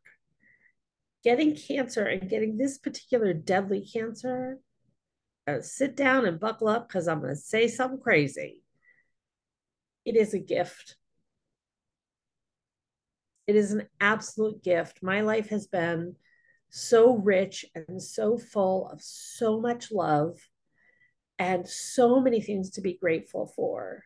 getting 1.26 1.56
cancer 1.56 2.06
and 2.06 2.30
getting 2.30 2.56
this 2.56 2.78
particular 2.78 3.34
deadly 3.34 3.84
cancer, 3.84 4.60
uh, 5.48 5.60
sit 5.60 5.96
down 5.96 6.26
and 6.26 6.40
buckle 6.40 6.68
up 6.68 6.88
because 6.88 7.08
I'm 7.08 7.20
going 7.20 7.34
to 7.34 7.36
say 7.36 7.68
something 7.68 8.00
crazy. 8.00 8.62
It 10.06 10.16
is 10.16 10.34
a 10.34 10.40
gift. 10.40 10.96
It 13.48 13.56
is 13.56 13.72
an 13.72 13.88
absolute 14.00 14.64
gift. 14.64 15.04
My 15.04 15.22
life 15.22 15.50
has 15.50 15.68
been 15.68 16.16
so 16.70 17.18
rich 17.18 17.66
and 17.76 18.02
so 18.02 18.38
full 18.38 18.90
of 18.90 19.02
so 19.02 19.60
much 19.60 19.92
love 19.92 20.38
and 21.38 21.68
so 21.68 22.20
many 22.20 22.42
things 22.42 22.72
to 22.72 22.82
be 22.82 22.94
grateful 22.94 23.46
for 23.56 24.04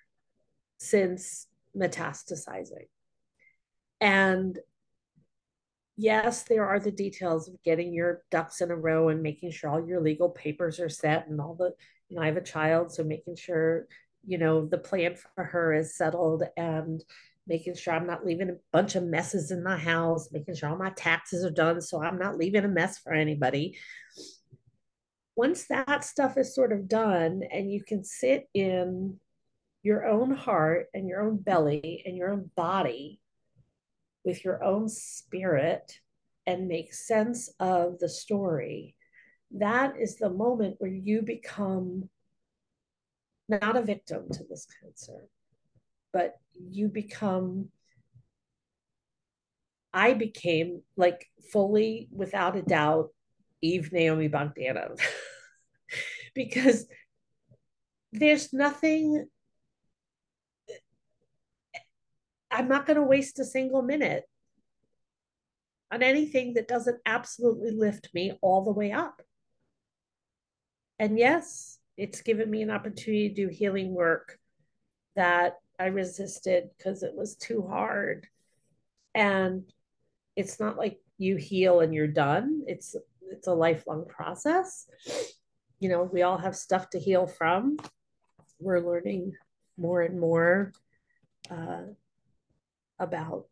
since 0.77 1.47
metastasizing. 1.75 2.87
And 4.01 4.57
yes, 5.97 6.43
there 6.43 6.65
are 6.65 6.79
the 6.79 6.91
details 6.91 7.49
of 7.49 7.61
getting 7.63 7.93
your 7.93 8.23
ducks 8.31 8.61
in 8.61 8.71
a 8.71 8.75
row 8.75 9.09
and 9.09 9.21
making 9.21 9.51
sure 9.51 9.69
all 9.69 9.85
your 9.85 10.01
legal 10.01 10.29
papers 10.29 10.79
are 10.79 10.89
set 10.89 11.27
and 11.27 11.39
all 11.39 11.55
the, 11.55 11.73
you 12.07 12.15
know, 12.15 12.21
I 12.21 12.27
have 12.27 12.37
a 12.37 12.41
child, 12.41 12.91
so 12.91 13.03
making 13.03 13.35
sure, 13.35 13.87
you 14.29 14.37
know, 14.37 14.63
the 14.63 14.77
plan 14.77 15.15
for 15.15 15.43
her 15.43 15.73
is 15.73 15.97
settled 15.97 16.43
and 16.55 17.03
making 17.47 17.73
sure 17.73 17.95
I'm 17.95 18.05
not 18.05 18.23
leaving 18.23 18.51
a 18.51 18.57
bunch 18.71 18.95
of 18.95 19.03
messes 19.03 19.49
in 19.49 19.63
my 19.63 19.75
house, 19.75 20.29
making 20.31 20.53
sure 20.53 20.69
all 20.69 20.77
my 20.77 20.91
taxes 20.91 21.43
are 21.43 21.49
done 21.49 21.81
so 21.81 21.99
I'm 21.99 22.19
not 22.19 22.37
leaving 22.37 22.63
a 22.63 22.67
mess 22.67 22.99
for 22.99 23.11
anybody. 23.11 23.79
Once 25.35 25.65
that 25.65 26.03
stuff 26.03 26.37
is 26.37 26.53
sort 26.53 26.71
of 26.71 26.87
done 26.87 27.41
and 27.51 27.73
you 27.73 27.83
can 27.83 28.03
sit 28.03 28.47
in 28.53 29.19
your 29.81 30.05
own 30.05 30.29
heart 30.29 30.89
and 30.93 31.07
your 31.07 31.21
own 31.21 31.37
belly 31.37 32.03
and 32.05 32.15
your 32.15 32.29
own 32.29 32.51
body 32.55 33.19
with 34.23 34.45
your 34.45 34.63
own 34.63 34.87
spirit 34.89 35.99
and 36.45 36.67
make 36.67 36.93
sense 36.93 37.49
of 37.59 37.97
the 37.97 38.09
story, 38.09 38.93
that 39.57 39.95
is 39.99 40.17
the 40.17 40.29
moment 40.29 40.75
where 40.77 40.91
you 40.91 41.23
become 41.23 42.09
not 43.49 43.75
a 43.75 43.81
victim 43.81 44.25
to 44.31 44.43
this 44.49 44.67
cancer, 44.81 45.27
but 46.13 46.35
you 46.53 46.87
become. 46.87 47.69
I 49.91 50.13
became 50.13 50.83
like 50.95 51.25
fully, 51.51 52.09
without 52.11 52.55
a 52.55 52.61
doubt, 52.61 53.09
Eve 53.61 53.91
Naomi 53.91 54.29
Bogdanove 54.29 55.01
because 56.35 56.85
there's 58.11 58.53
nothing 58.53 59.25
I'm 62.51 62.67
not 62.67 62.85
going 62.85 62.95
to 62.97 63.03
waste 63.03 63.39
a 63.39 63.45
single 63.45 63.81
minute 63.81 64.23
on 65.91 66.03
anything 66.03 66.53
that 66.53 66.67
doesn't 66.67 66.99
absolutely 67.05 67.71
lift 67.71 68.09
me 68.13 68.37
all 68.41 68.63
the 68.63 68.71
way 68.71 68.91
up. 68.91 69.21
And 70.97 71.17
yes, 71.17 71.78
it's 71.99 72.21
given 72.21 72.49
me 72.49 72.61
an 72.61 72.69
opportunity 72.69 73.27
to 73.27 73.35
do 73.35 73.49
healing 73.49 73.93
work 73.93 74.39
that 75.17 75.57
I 75.77 75.87
resisted 75.87 76.69
because 76.77 77.03
it 77.03 77.13
was 77.13 77.35
too 77.35 77.67
hard. 77.67 78.25
And 79.13 79.63
it's 80.37 80.61
not 80.61 80.77
like 80.77 80.99
you 81.17 81.35
heal 81.35 81.81
and 81.81 81.93
you're 81.93 82.07
done. 82.07 82.63
It's 82.67 82.95
it's 83.29 83.47
a 83.47 83.53
lifelong 83.53 84.05
process. 84.07 84.87
You 85.81 85.89
know, 85.89 86.03
we 86.03 86.21
all 86.21 86.37
have 86.37 86.55
stuff 86.55 86.89
to 86.91 86.99
heal 86.99 87.27
from. 87.27 87.77
We're 88.59 88.79
learning 88.79 89.33
more 89.77 90.01
and 90.01 90.19
more 90.19 90.71
uh, 91.51 91.83
about 92.97 93.47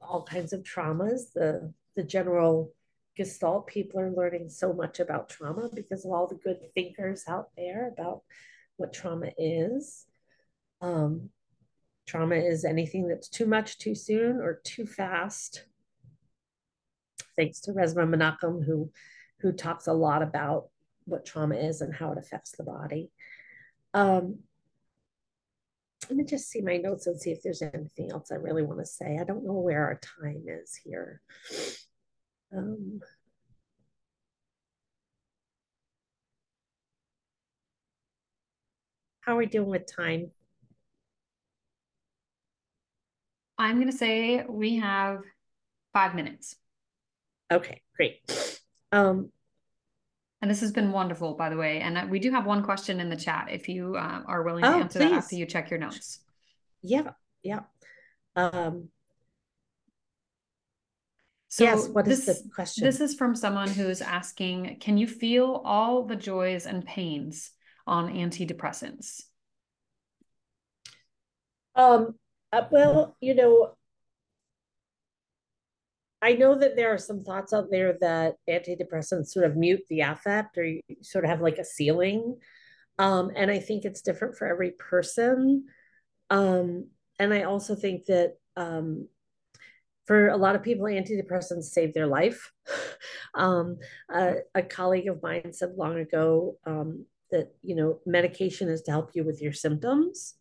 all 0.00 0.22
kinds 0.22 0.52
of 0.52 0.62
traumas. 0.62 1.32
The 1.34 1.72
the 1.96 2.04
general 2.04 2.72
Gestalt 3.16 3.66
people 3.66 4.00
are 4.00 4.10
learning 4.10 4.50
so 4.50 4.72
much 4.72 5.00
about 5.00 5.28
trauma 5.28 5.70
because 5.72 6.04
of 6.04 6.12
all 6.12 6.26
the 6.26 6.34
good 6.34 6.58
thinkers 6.74 7.24
out 7.26 7.48
there 7.56 7.88
about 7.88 8.22
what 8.76 8.92
trauma 8.92 9.30
is. 9.38 10.06
Um, 10.80 11.30
trauma 12.06 12.36
is 12.36 12.64
anything 12.64 13.08
that's 13.08 13.28
too 13.28 13.46
much 13.46 13.78
too 13.78 13.94
soon 13.94 14.40
or 14.40 14.60
too 14.64 14.86
fast. 14.86 15.64
Thanks 17.36 17.60
to 17.62 17.72
Resmaa 17.72 18.08
Menakem, 18.08 18.64
who 18.64 18.90
who 19.40 19.52
talks 19.52 19.86
a 19.86 19.92
lot 19.92 20.22
about 20.22 20.68
what 21.04 21.26
trauma 21.26 21.56
is 21.56 21.80
and 21.80 21.94
how 21.94 22.12
it 22.12 22.18
affects 22.18 22.52
the 22.52 22.64
body. 22.64 23.10
Um, 23.94 24.40
let 26.08 26.16
me 26.16 26.24
just 26.24 26.48
see 26.48 26.60
my 26.60 26.76
notes 26.76 27.06
and 27.06 27.20
see 27.20 27.32
if 27.32 27.42
there's 27.42 27.62
anything 27.62 28.10
else 28.12 28.30
I 28.30 28.36
really 28.36 28.62
want 28.62 28.80
to 28.80 28.86
say. 28.86 29.18
I 29.20 29.24
don't 29.24 29.44
know 29.44 29.54
where 29.54 29.84
our 29.84 30.00
time 30.22 30.44
is 30.46 30.78
here. 30.82 31.20
Um, 32.52 33.00
how 39.20 39.34
are 39.34 39.38
we 39.38 39.46
doing 39.46 39.68
with 39.68 39.86
time? 39.94 40.30
I'm 43.58 43.76
going 43.76 43.90
to 43.90 43.96
say 43.96 44.44
we 44.48 44.76
have 44.76 45.20
five 45.92 46.14
minutes. 46.14 46.56
Okay, 47.50 47.80
great. 47.96 48.20
Um, 48.92 49.30
and 50.42 50.50
this 50.50 50.60
has 50.60 50.72
been 50.72 50.92
wonderful, 50.92 51.34
by 51.34 51.48
the 51.48 51.56
way. 51.56 51.80
And 51.80 52.10
we 52.10 52.18
do 52.18 52.30
have 52.30 52.44
one 52.44 52.62
question 52.62 53.00
in 53.00 53.08
the 53.08 53.16
chat 53.16 53.48
if 53.50 53.68
you 53.68 53.96
uh, 53.96 54.22
are 54.26 54.42
willing 54.42 54.62
to 54.62 54.74
oh, 54.74 54.80
answer 54.80 54.98
please. 54.98 55.10
that 55.10 55.16
after 55.16 55.36
you 55.36 55.46
check 55.46 55.70
your 55.70 55.80
notes. 55.80 56.20
Yeah, 56.82 57.12
yeah. 57.42 57.60
Um, 58.36 58.90
so 61.56 61.64
yes, 61.64 61.88
what 61.88 62.04
this, 62.04 62.28
is 62.28 62.42
the 62.42 62.50
question? 62.50 62.84
This 62.84 63.00
is 63.00 63.14
from 63.14 63.34
someone 63.34 63.70
who's 63.70 64.02
asking 64.02 64.76
Can 64.78 64.98
you 64.98 65.06
feel 65.06 65.62
all 65.64 66.02
the 66.02 66.14
joys 66.14 66.66
and 66.66 66.84
pains 66.84 67.50
on 67.86 68.12
antidepressants? 68.12 69.22
Um, 71.74 72.16
uh, 72.52 72.64
well, 72.70 73.16
you 73.22 73.34
know, 73.34 73.72
I 76.20 76.34
know 76.34 76.58
that 76.58 76.76
there 76.76 76.92
are 76.92 76.98
some 76.98 77.24
thoughts 77.24 77.54
out 77.54 77.70
there 77.70 77.96
that 78.02 78.34
antidepressants 78.46 79.28
sort 79.28 79.46
of 79.46 79.56
mute 79.56 79.80
the 79.88 80.00
affect 80.00 80.58
or 80.58 80.64
you 80.66 80.82
sort 81.00 81.24
of 81.24 81.30
have 81.30 81.40
like 81.40 81.56
a 81.56 81.64
ceiling. 81.64 82.36
Um, 82.98 83.30
and 83.34 83.50
I 83.50 83.60
think 83.60 83.86
it's 83.86 84.02
different 84.02 84.36
for 84.36 84.46
every 84.46 84.72
person. 84.72 85.68
Um, 86.28 86.88
and 87.18 87.32
I 87.32 87.44
also 87.44 87.74
think 87.74 88.04
that 88.08 88.34
um, 88.58 89.08
for 90.06 90.28
a 90.28 90.36
lot 90.36 90.54
of 90.54 90.62
people, 90.62 90.86
antidepressants 90.86 91.64
save 91.64 91.94
their 91.94 92.06
life. 92.06 92.52
um, 93.34 93.78
a, 94.10 94.36
a, 94.54 94.62
colleague 94.62 95.08
of 95.08 95.22
mine 95.22 95.52
said 95.52 95.74
long 95.76 95.98
ago 95.98 96.56
um, 96.64 97.04
that, 97.30 97.54
you 97.62 97.74
know, 97.74 98.00
medication 98.06 98.68
is 98.68 98.82
to 98.82 98.90
help 98.90 99.10
you 99.14 99.24
with 99.24 99.42
your 99.42 99.52
symptoms, 99.52 100.34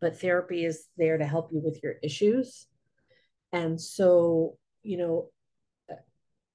but 0.00 0.20
therapy 0.20 0.64
is 0.64 0.86
there 0.96 1.18
to 1.18 1.24
help 1.26 1.50
you 1.52 1.60
with 1.60 1.80
your 1.82 1.94
issues. 2.02 2.66
And 3.52 3.80
so 3.80 4.58
you 4.86 4.96
know, 4.96 5.28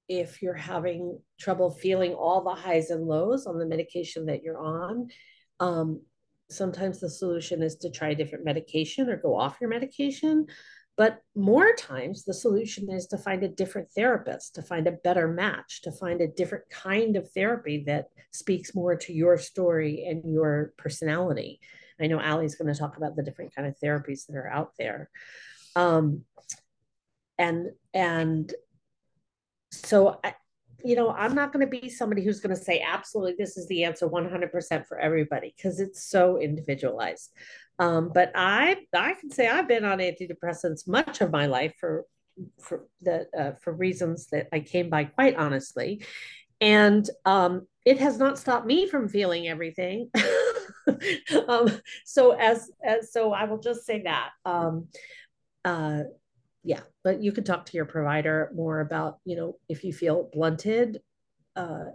if 0.08 0.42
you're 0.42 0.54
having 0.54 1.20
trouble 1.40 1.70
feeling 1.70 2.14
all 2.14 2.44
the 2.44 2.56
highs 2.56 2.90
and 2.90 3.06
lows 3.06 3.46
on 3.46 3.60
the 3.60 3.66
medication 3.66 4.26
that 4.26 4.42
you're 4.42 4.60
on, 4.60 5.10
um, 5.60 6.02
sometimes 6.50 7.00
the 7.00 7.10
solution 7.10 7.62
is 7.62 7.76
to 7.78 7.92
try 7.92 8.10
a 8.10 8.16
different 8.16 8.46
medication 8.46 9.10
or 9.10 9.18
go 9.18 9.38
off 9.38 9.58
your 9.60 9.70
medication. 9.70 10.48
But 11.02 11.18
more 11.36 11.74
times, 11.74 12.26
the 12.26 12.34
solution 12.36 12.92
is 12.92 13.08
to 13.08 13.18
find 13.18 13.42
a 13.42 13.50
different 13.50 13.90
therapist, 13.90 14.54
to 14.54 14.62
find 14.62 14.86
a 14.86 14.92
better 14.92 15.28
match, 15.28 15.82
to 15.82 15.92
find 15.92 16.22
a 16.22 16.28
different 16.28 16.66
kind 16.70 17.16
of 17.18 17.32
therapy 17.32 17.86
that 17.88 18.10
speaks 18.30 18.76
more 18.76 18.96
to 18.96 19.12
your 19.12 19.40
story 19.40 20.06
and 20.08 20.32
your 20.32 20.74
personality. 20.78 21.60
I 22.00 22.06
know 22.06 22.22
Allie's 22.22 22.54
going 22.54 22.72
to 22.72 22.80
talk 22.80 22.98
about 22.98 23.16
the 23.16 23.24
different 23.24 23.56
kind 23.56 23.68
of 23.68 23.80
therapies 23.84 24.28
that 24.28 24.36
are 24.36 24.48
out 24.48 24.74
there. 24.78 25.10
Um, 25.76 26.22
and 27.40 27.72
and 27.96 28.54
so 29.72 30.20
I, 30.24 30.36
you 30.84 30.96
know 30.96 31.12
i'm 31.12 31.36
not 31.36 31.52
going 31.54 31.65
to 31.65 31.80
be 31.80 31.89
somebody 31.89 32.24
who's 32.24 32.39
going 32.39 32.56
to 32.56 32.62
say 32.62 32.84
absolutely 32.86 33.36
this 33.38 33.58
is 33.58 33.67
the 33.67 33.84
answer 33.84 34.08
100% 34.08 34.88
for 34.88 35.00
everybody 35.00 35.54
because 35.56 35.80
it's 35.80 36.04
so 36.04 36.39
individualized. 36.39 37.34
Um, 37.80 38.12
but 38.13 38.32
i 38.36 38.78
i 38.94 39.13
can 39.13 39.32
say 39.32 39.48
i've 39.48 39.67
been 39.67 39.86
on 39.86 40.00
antidepressants 40.00 40.88
much 40.88 41.22
of 41.22 41.32
my 41.32 41.48
life 41.48 41.74
for 41.80 42.06
for 42.60 42.86
the 43.02 43.28
uh, 43.38 43.52
for 43.62 43.74
reasons 43.74 44.28
that 44.28 44.48
i 44.54 44.60
came 44.60 44.89
by 44.89 45.06
quite 45.06 45.36
honestly. 45.36 46.04
And 46.60 47.10
um, 47.26 47.65
it 47.86 47.98
has 47.98 48.20
not 48.20 48.38
stopped 48.38 48.67
me 48.67 48.88
from 48.88 49.10
feeling 49.10 49.48
everything. 49.48 50.12
Um, 51.48 51.70
so 52.06 52.32
as 52.32 52.70
as 52.84 53.13
so 53.13 53.34
i 53.34 53.44
will 53.46 53.60
just 53.60 53.86
say 53.86 54.02
that 54.04 54.30
um, 54.46 54.88
uh, 55.63 56.04
yeah 56.63 56.82
but 57.04 57.21
you 57.21 57.32
could 57.32 57.45
talk 57.45 57.65
to 57.65 57.78
your 57.78 57.86
provider 57.86 58.52
more 58.54 58.80
about 58.82 59.19
you 59.26 59.36
know 59.36 59.56
if 59.69 59.84
you 59.84 59.91
feel 59.93 60.30
blunted 60.34 61.02
uh 61.56 61.86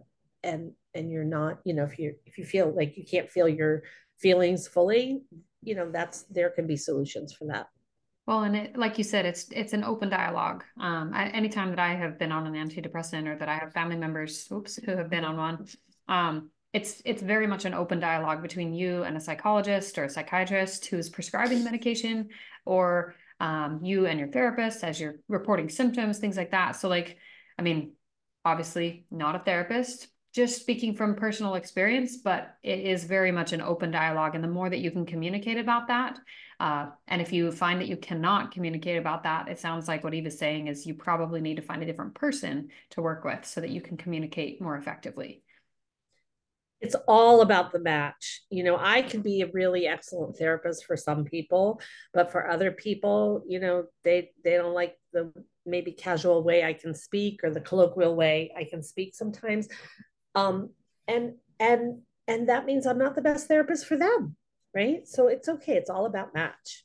and 0.43 0.73
and 0.95 1.11
you're 1.11 1.25
not 1.25 1.59
you 1.65 1.75
know 1.75 1.85
if 1.85 1.99
you 1.99 2.15
if 2.25 2.39
you 2.39 2.45
feel 2.45 2.75
like 2.75 2.97
you 2.97 3.05
can't 3.05 3.31
feel 3.31 3.49
your 3.49 3.83
feelings 4.19 4.67
fully 4.67 5.23
you 5.63 5.75
know 5.75 5.91
that's 5.91 6.23
there 6.31 6.51
can 6.51 6.67
be 6.67 6.77
solutions 6.77 7.33
for 7.33 7.47
that. 7.49 7.67
Well 8.27 8.43
and 8.43 8.57
it 8.57 8.77
like 8.77 8.99
you 8.99 9.05
said 9.05 9.27
it's 9.27 9.47
it's 9.51 9.73
an 9.73 9.85
open 9.85 10.09
dialogue. 10.09 10.65
Um 10.81 11.13
I, 11.15 11.29
anytime 11.29 11.71
that 11.71 11.79
i 11.79 11.95
have 11.95 12.19
been 12.19 12.33
on 12.33 12.47
an 12.47 12.55
antidepressant 12.55 13.27
or 13.27 13.37
that 13.37 13.49
i 13.49 13.57
have 13.57 13.73
family 13.73 13.97
members 13.97 14.49
oops 14.53 14.77
who 14.77 14.97
have 14.97 15.11
been 15.11 15.25
on 15.25 15.37
one 15.37 15.67
um 16.09 16.51
it's 16.73 17.03
it's 17.05 17.23
very 17.23 17.47
much 17.47 17.65
an 17.65 17.75
open 17.75 18.01
dialogue 18.01 18.43
between 18.43 18.75
you 18.75 19.03
and 19.05 19.17
a 19.17 19.21
psychologist 19.21 19.99
or 19.99 20.05
a 20.05 20.11
psychiatrist 20.11 20.87
who's 20.87 21.09
prescribing 21.09 21.65
medication 21.65 22.29
or 22.65 23.15
um, 23.41 23.81
you 23.83 24.07
and 24.07 24.19
your 24.19 24.29
therapist 24.29 24.85
as 24.85 25.01
you're 25.01 25.17
reporting 25.29 25.69
symptoms, 25.69 26.19
things 26.19 26.37
like 26.37 26.53
that. 26.53 26.73
So, 26.77 26.89
like, 26.89 27.19
I 27.59 27.63
mean, 27.63 27.93
obviously 28.45 29.07
not 29.11 29.37
a 29.37 29.41
therapist, 29.41 30.09
just 30.35 30.61
speaking 30.61 30.95
from 30.95 31.17
personal 31.17 31.55
experience, 31.55 32.19
but 32.19 32.57
it 32.63 32.81
is 32.81 33.05
very 33.05 33.33
much 33.33 33.53
an 33.53 33.61
open 33.61 33.91
dialogue. 33.91 34.35
And 34.35 34.45
the 34.45 34.49
more 34.49 34.69
that 34.69 34.81
you 34.81 34.91
can 34.91 35.07
communicate 35.07 35.59
about 35.59 35.89
that, 35.89 36.19
uh, 36.61 36.87
and 37.09 37.21
if 37.21 37.33
you 37.33 37.51
find 37.53 37.81
that 37.81 37.89
you 37.89 37.97
cannot 37.97 38.53
communicate 38.53 38.99
about 38.99 39.23
that, 39.25 39.49
it 39.49 39.59
sounds 39.59 39.89
like 39.89 40.05
what 40.05 40.15
Eve 40.15 40.27
is 40.27 40.39
saying 40.39 40.69
is 40.69 40.87
you 40.87 40.95
probably 40.95 41.41
need 41.41 41.57
to 41.57 41.63
find 41.63 41.83
a 41.83 41.87
different 41.87 42.15
person 42.15 42.69
to 42.91 43.03
work 43.03 43.25
with 43.25 43.45
so 43.45 43.61
that 43.61 43.71
you 43.71 43.81
can 43.81 43.97
communicate 43.97 44.61
more 44.61 44.77
effectively 44.77 45.43
it's 46.81 46.97
all 47.09 47.41
about 47.41 47.73
the 47.73 47.79
match. 47.79 48.43
You 48.51 48.65
know, 48.65 48.77
I 48.79 49.03
can 49.03 49.23
be 49.23 49.41
a 49.41 49.51
really 49.53 49.87
excellent 49.87 50.37
therapist 50.37 50.85
for 50.85 50.97
some 50.97 51.25
people, 51.25 51.81
but 52.13 52.31
for 52.31 52.49
other 52.49 52.71
people, 52.71 53.43
you 53.49 53.61
know, 53.61 53.85
they 54.05 54.31
they 54.45 54.53
don't 54.57 54.75
like 54.75 54.97
the 55.13 55.33
maybe 55.65 55.93
casual 55.93 56.43
way 56.43 56.63
I 56.63 56.75
can 56.75 56.95
speak 56.95 57.41
or 57.43 57.51
the 57.51 57.61
colloquial 57.61 58.15
way 58.15 58.53
I 58.57 58.65
can 58.65 58.83
speak 58.83 59.15
sometimes. 59.15 59.69
Um 60.35 60.71
and 61.09 61.35
and 61.59 62.03
and 62.29 62.49
that 62.49 62.67
means 62.67 62.87
I'm 62.87 62.99
not 62.99 63.15
the 63.15 63.23
best 63.23 63.49
therapist 63.49 63.87
for 63.87 63.97
them, 63.97 64.37
right? 64.75 65.07
So 65.09 65.29
it's 65.29 65.49
okay. 65.49 65.75
It's 65.75 65.91
all 65.91 66.07
about 66.07 66.35
match. 66.35 66.85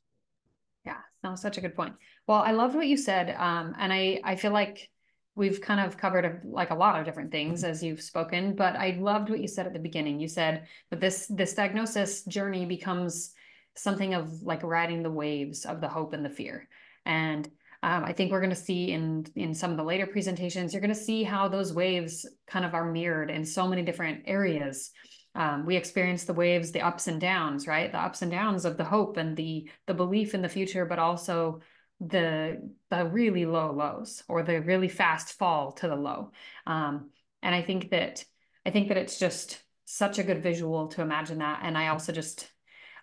Yeah, 0.85 0.97
that 1.21 1.31
was 1.31 1.41
such 1.41 1.57
a 1.57 1.61
good 1.61 1.75
point. 1.75 1.95
Well, 2.27 2.39
I 2.39 2.51
loved 2.51 2.75
what 2.75 2.87
you 2.87 2.97
said. 2.97 3.35
Um, 3.37 3.75
and 3.77 3.91
I 3.91 4.21
I 4.23 4.35
feel 4.37 4.53
like 4.53 4.89
we've 5.35 5.61
kind 5.61 5.79
of 5.79 5.97
covered 5.97 6.25
a, 6.25 6.39
like 6.43 6.71
a 6.71 6.75
lot 6.75 6.99
of 6.99 7.05
different 7.05 7.31
things 7.31 7.63
as 7.63 7.81
you've 7.81 8.01
spoken 8.01 8.53
but 8.55 8.75
i 8.75 8.97
loved 8.99 9.29
what 9.29 9.39
you 9.39 9.47
said 9.47 9.65
at 9.65 9.73
the 9.73 9.79
beginning. 9.79 10.19
You 10.19 10.27
said 10.27 10.67
that 10.89 10.99
this 10.99 11.27
this 11.27 11.53
diagnosis 11.53 12.23
journey 12.25 12.65
becomes 12.65 13.33
something 13.75 14.13
of 14.13 14.41
like 14.43 14.63
riding 14.63 15.01
the 15.01 15.11
waves 15.11 15.65
of 15.65 15.79
the 15.79 15.87
hope 15.87 16.13
and 16.13 16.25
the 16.25 16.29
fear. 16.29 16.67
And 17.05 17.49
um, 17.83 18.03
i 18.03 18.13
think 18.13 18.31
we're 18.31 18.41
going 18.41 18.51
to 18.51 18.55
see 18.55 18.91
in 18.91 19.25
in 19.35 19.53
some 19.53 19.71
of 19.71 19.77
the 19.77 19.83
later 19.83 20.05
presentations 20.05 20.73
you're 20.73 20.81
going 20.81 20.93
to 20.93 21.07
see 21.09 21.23
how 21.23 21.47
those 21.47 21.73
waves 21.73 22.27
kind 22.45 22.65
of 22.65 22.73
are 22.73 22.91
mirrored 22.91 23.31
in 23.31 23.45
so 23.45 23.67
many 23.67 23.81
different 23.81 24.23
areas. 24.25 24.91
Um, 25.33 25.65
we 25.65 25.77
experience 25.77 26.25
the 26.25 26.33
waves 26.33 26.71
the 26.71 26.81
ups 26.81 27.07
and 27.07 27.21
downs 27.21 27.67
right? 27.67 27.91
The 27.91 27.99
ups 27.99 28.21
and 28.21 28.31
downs 28.31 28.65
of 28.65 28.75
the 28.75 28.83
hope 28.83 29.15
and 29.17 29.35
the 29.37 29.69
the 29.87 29.93
belief 29.93 30.33
in 30.33 30.41
the 30.41 30.49
future 30.49 30.85
but 30.85 30.99
also 30.99 31.61
the 32.01 32.71
the 32.89 33.05
really 33.05 33.45
low 33.45 33.71
lows 33.71 34.23
or 34.27 34.41
the 34.41 34.59
really 34.59 34.89
fast 34.89 35.33
fall 35.33 35.71
to 35.73 35.87
the 35.87 35.95
low. 35.95 36.31
Um, 36.65 37.11
and 37.43 37.53
i 37.53 37.61
think 37.61 37.91
that 37.91 38.23
i 38.65 38.71
think 38.71 38.87
that 38.87 38.97
it's 38.97 39.19
just 39.19 39.61
such 39.85 40.19
a 40.19 40.23
good 40.23 40.41
visual 40.41 40.87
to 40.87 41.01
imagine 41.01 41.39
that. 41.39 41.59
And 41.63 41.77
i 41.77 41.87
also 41.87 42.11
just 42.11 42.49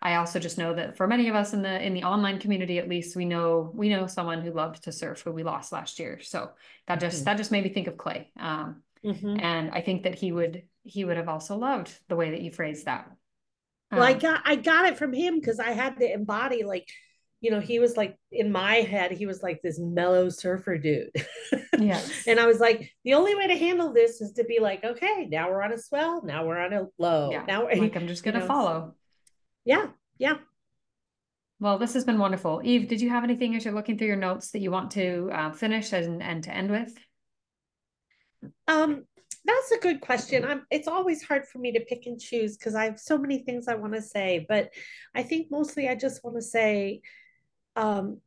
i 0.03 0.17
also 0.17 0.41
just 0.41 0.59
know 0.59 0.75
that 0.75 0.97
for 0.97 1.07
many 1.07 1.29
of 1.29 1.37
us 1.37 1.53
in 1.53 1.63
the 1.63 1.85
in 1.85 1.95
the 1.95 2.05
online 2.05 2.41
community 2.41 2.79
at 2.79 2.89
least 2.89 3.15
we 3.15 3.25
know 3.25 3.71
we 3.75 3.89
know 3.89 4.07
someone 4.07 4.43
who 4.43 4.53
loved 4.53 4.85
to 4.85 4.93
surf 4.93 5.23
who 5.23 5.33
we 5.33 5.45
lost 5.45 5.73
last 5.73 5.99
year. 6.01 6.19
So 6.21 6.51
that 6.89 7.01
just 7.01 7.19
mm-hmm. 7.19 7.25
that 7.27 7.37
just 7.37 7.53
made 7.53 7.65
me 7.65 7.71
think 7.71 7.87
of 7.87 7.97
clay. 7.97 8.31
Um, 8.39 8.83
mm-hmm. 9.05 9.39
and 9.39 9.71
i 9.71 9.81
think 9.81 10.03
that 10.03 10.17
he 10.17 10.33
would 10.33 10.65
he 10.83 11.05
would 11.05 11.17
have 11.17 11.29
also 11.29 11.57
loved 11.57 11.97
the 12.09 12.17
way 12.17 12.31
that 12.31 12.41
you 12.41 12.51
phrased 12.51 12.87
that. 12.87 13.09
Well 13.93 14.03
i 14.03 14.13
um, 14.13 14.19
got 14.19 14.43
i 14.45 14.57
got 14.57 14.87
it 14.87 14.99
from 14.99 15.13
him 15.13 15.39
because 15.39 15.61
i 15.61 15.71
had 15.71 15.99
to 15.99 16.13
embody 16.13 16.65
like 16.65 16.89
you 17.41 17.51
know, 17.51 17.61
he 17.61 17.79
was 17.79 17.97
like 17.97 18.17
in 18.33 18.51
my 18.51 18.77
head, 18.77 19.13
he 19.13 19.27
was 19.27 19.43
like 19.43 19.63
this 19.63 19.79
mellow 19.79 20.29
surfer 20.29 20.77
dude. 20.77 21.11
Yeah. 21.79 22.01
and 22.27 22.41
I 22.41 22.47
was 22.47 22.59
like, 22.59 22.93
the 23.05 23.15
only 23.15 23.35
way 23.35 23.47
to 23.47 23.57
handle 23.57 23.93
this 23.93 24.21
is 24.21 24.33
to 24.33 24.45
be 24.45 24.59
like, 24.61 24.85
okay, 24.85 25.29
now 25.31 25.49
we're 25.49 25.63
on 25.63 25.73
a 25.73 25.79
swell, 25.79 26.23
now 26.25 26.47
we're 26.47 26.59
on 26.59 26.73
a 26.73 26.87
low. 26.99 27.31
Yeah. 27.31 27.45
Now 27.47 27.67
like 27.67 27.97
I'm 27.97 28.09
just 28.09 28.25
gonna 28.25 28.39
you 28.39 28.43
know, 28.43 28.49
follow. 28.49 28.95
Yeah, 29.65 29.87
yeah. 30.19 30.39
Well, 31.61 31.79
this 31.79 31.95
has 31.95 32.05
been 32.05 32.19
wonderful. 32.19 32.61
Eve, 32.65 32.89
did 32.89 33.01
you 33.01 33.11
have 33.11 33.25
anything 33.25 33.57
as 33.57 33.65
you're 33.65 33.75
looking 33.75 33.99
through 33.99 34.07
your 34.07 34.17
notes 34.17 34.53
that 34.53 34.61
you 34.61 34.71
want 34.71 34.93
to 34.93 35.29
uh, 35.33 35.51
finish 35.53 35.93
and, 35.93 36.23
and 36.23 36.45
to 36.45 36.55
end 36.55 36.71
with? 36.71 36.97
Um, 38.69 39.05
that's 39.45 39.73
a 39.73 39.79
good 39.79 40.01
question. 40.01 40.45
I'm 40.45 40.67
it's 40.71 40.87
always 40.89 41.23
hard 41.23 41.47
for 41.47 41.59
me 41.59 41.73
to 41.73 41.81
pick 41.81 42.07
and 42.07 42.21
choose 42.21 42.57
because 42.57 42.75
I 42.75 42.85
have 42.85 42.99
so 42.99 43.19
many 43.19 43.39
things 43.45 43.67
I 43.67 43.75
want 43.75 43.95
to 43.95 44.03
say, 44.03 44.45
but 44.49 44.71
I 45.15 45.23
think 45.23 45.49
mostly 45.51 45.89
I 45.89 45.95
just 45.95 46.23
want 46.23 46.37
to 46.37 46.43
say 46.43 47.01
um, 47.79 48.21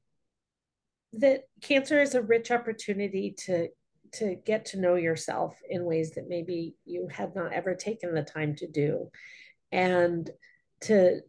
that 1.13 1.43
cancer 1.61 2.01
is 2.01 2.15
a 2.15 2.21
rich 2.21 2.51
opportunity 2.51 3.35
to 3.45 3.67
to 4.13 4.35
get 4.45 4.65
to 4.65 4.79
know 4.79 4.95
yourself 4.95 5.57
in 5.69 5.85
ways 5.85 6.11
that 6.11 6.27
maybe 6.27 6.75
you 6.85 7.07
had 7.09 7.33
not 7.35 7.53
ever 7.53 7.75
taken 7.75 8.13
the 8.13 8.23
time 8.23 8.55
to 8.55 8.67
do. 8.67 9.09
And 9.71 10.29
to 10.81 11.21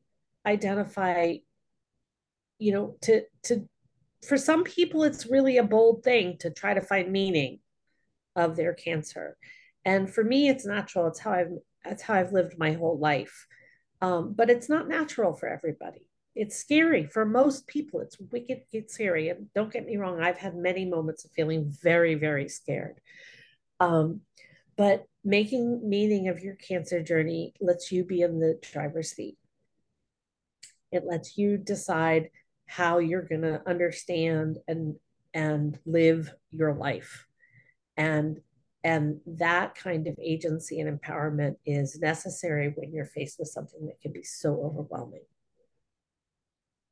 identify 0.47 1.35
you 2.59 2.73
know 2.73 2.97
to 3.03 3.23
to 3.45 3.69
for 4.27 4.37
some 4.37 4.65
people 4.65 5.03
it's 5.03 5.27
really 5.27 5.59
a 5.59 5.63
bold 5.63 6.03
thing 6.03 6.37
to 6.39 6.51
try 6.51 6.75
to 6.75 6.81
find 6.81 7.11
meaning 7.11 7.59
of 8.37 8.57
their 8.57 8.73
cancer. 8.73 9.37
And 9.85 10.09
for 10.13 10.23
me 10.23 10.49
it's 10.49 10.65
natural. 10.65 11.09
It's 11.09 11.19
how 11.19 11.33
i've 11.33 11.53
that's 11.85 12.03
how 12.03 12.15
i've 12.15 12.33
lived 12.33 12.57
my 12.57 12.73
whole 12.73 12.99
life. 12.99 13.47
Um, 14.01 14.35
but 14.35 14.49
it's 14.49 14.69
not 14.69 14.89
natural 14.89 15.35
for 15.35 15.49
everybody 15.49 16.07
it's 16.35 16.57
scary 16.57 17.07
for 17.07 17.25
most 17.25 17.67
people. 17.67 18.01
It's 18.01 18.17
wicked 18.31 18.63
it's 18.73 18.95
scary. 18.95 19.29
And 19.29 19.53
don't 19.55 19.73
get 19.73 19.87
me 19.87 19.97
wrong 19.97 20.21
i've 20.21 20.39
had 20.39 20.55
many 20.55 20.85
moments 20.85 21.25
of 21.25 21.31
feeling 21.33 21.71
very 21.83 22.15
very 22.15 22.49
scared. 22.49 23.01
Um, 23.81 24.21
but 24.77 25.07
making 25.25 25.89
meaning 25.89 26.29
of 26.29 26.41
your 26.41 26.57
cancer 26.57 27.03
journey 27.03 27.55
lets 27.61 27.93
you 27.93 28.05
be 28.05 28.23
in 28.23 28.41
the 28.41 28.59
driver's 28.73 29.13
seat. 29.13 29.37
It 30.91 31.05
lets 31.05 31.37
you 31.37 31.59
decide 31.59 32.31
how 32.67 32.99
you're 32.99 33.23
going 33.23 33.43
to 33.43 33.63
understand 33.67 34.59
and 34.67 34.97
and 35.35 35.79
live 35.87 36.33
your 36.51 36.75
life. 36.75 37.27
And 37.97 38.41
and 38.85 39.21
that 39.27 39.75
kind 39.77 40.09
of 40.09 40.19
agency 40.21 40.81
and 40.81 41.01
empowerment 41.01 41.57
is 41.65 42.01
necessary 42.01 42.73
when 42.75 42.93
you're 42.93 43.05
faced 43.05 43.39
with 43.39 43.49
something 43.49 43.87
that 43.87 44.01
can 44.01 44.13
be 44.13 44.25
so 44.25 44.61
overwhelming 44.65 45.23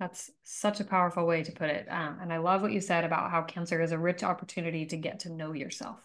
that's 0.01 0.31
such 0.43 0.81
a 0.81 0.85
powerful 0.85 1.27
way 1.27 1.45
to 1.45 1.53
put 1.53 1.69
it. 1.69 1.87
Um, 1.91 2.19
and 2.23 2.33
I 2.33 2.39
love 2.39 2.63
what 2.63 2.73
you 2.73 2.81
said 2.81 3.05
about 3.05 3.31
how 3.31 3.43
cancer 3.43 3.83
is 3.83 3.93
a 3.93 3.99
rich 3.99 4.25
opportunity 4.25 4.87
to 4.87 4.97
get 4.97 5.21
to 5.21 5.33
know 5.33 5.53
yourself. 5.53 6.01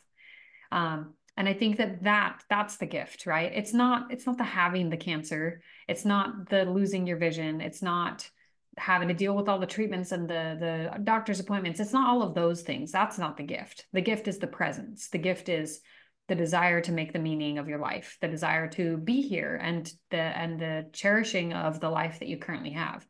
Um, 0.71 1.13
and 1.37 1.47
I 1.47 1.53
think 1.53 1.77
that 1.77 2.03
that 2.03 2.43
that's 2.49 2.75
the 2.75 2.85
gift, 2.85 3.25
right? 3.25 3.51
It's 3.53 3.73
not 3.73 4.11
it's 4.11 4.25
not 4.25 4.37
the 4.37 4.43
having 4.43 4.89
the 4.89 4.97
cancer. 4.97 5.61
It's 5.87 6.05
not 6.05 6.49
the 6.49 6.65
losing 6.65 7.07
your 7.07 7.17
vision. 7.17 7.61
It's 7.61 7.81
not 7.81 8.29
having 8.77 9.07
to 9.07 9.13
deal 9.13 9.33
with 9.33 9.47
all 9.47 9.59
the 9.59 9.65
treatments 9.65 10.11
and 10.11 10.29
the 10.29 10.57
the 10.59 10.99
doctor's 11.03 11.39
appointments. 11.39 11.79
It's 11.79 11.93
not 11.93 12.09
all 12.09 12.21
of 12.21 12.35
those 12.35 12.61
things. 12.61 12.91
That's 12.91 13.17
not 13.17 13.37
the 13.37 13.43
gift. 13.43 13.85
The 13.93 14.01
gift 14.01 14.27
is 14.27 14.39
the 14.39 14.47
presence. 14.47 15.07
The 15.07 15.17
gift 15.17 15.47
is 15.47 15.81
the 16.27 16.35
desire 16.35 16.81
to 16.81 16.91
make 16.91 17.13
the 17.13 17.19
meaning 17.19 17.59
of 17.59 17.69
your 17.69 17.79
life, 17.79 18.17
the 18.19 18.27
desire 18.27 18.67
to 18.69 18.97
be 18.97 19.21
here 19.21 19.59
and 19.61 19.91
the 20.11 20.17
and 20.17 20.59
the 20.59 20.89
cherishing 20.91 21.53
of 21.53 21.79
the 21.79 21.89
life 21.89 22.19
that 22.19 22.27
you 22.27 22.37
currently 22.37 22.71
have. 22.71 23.05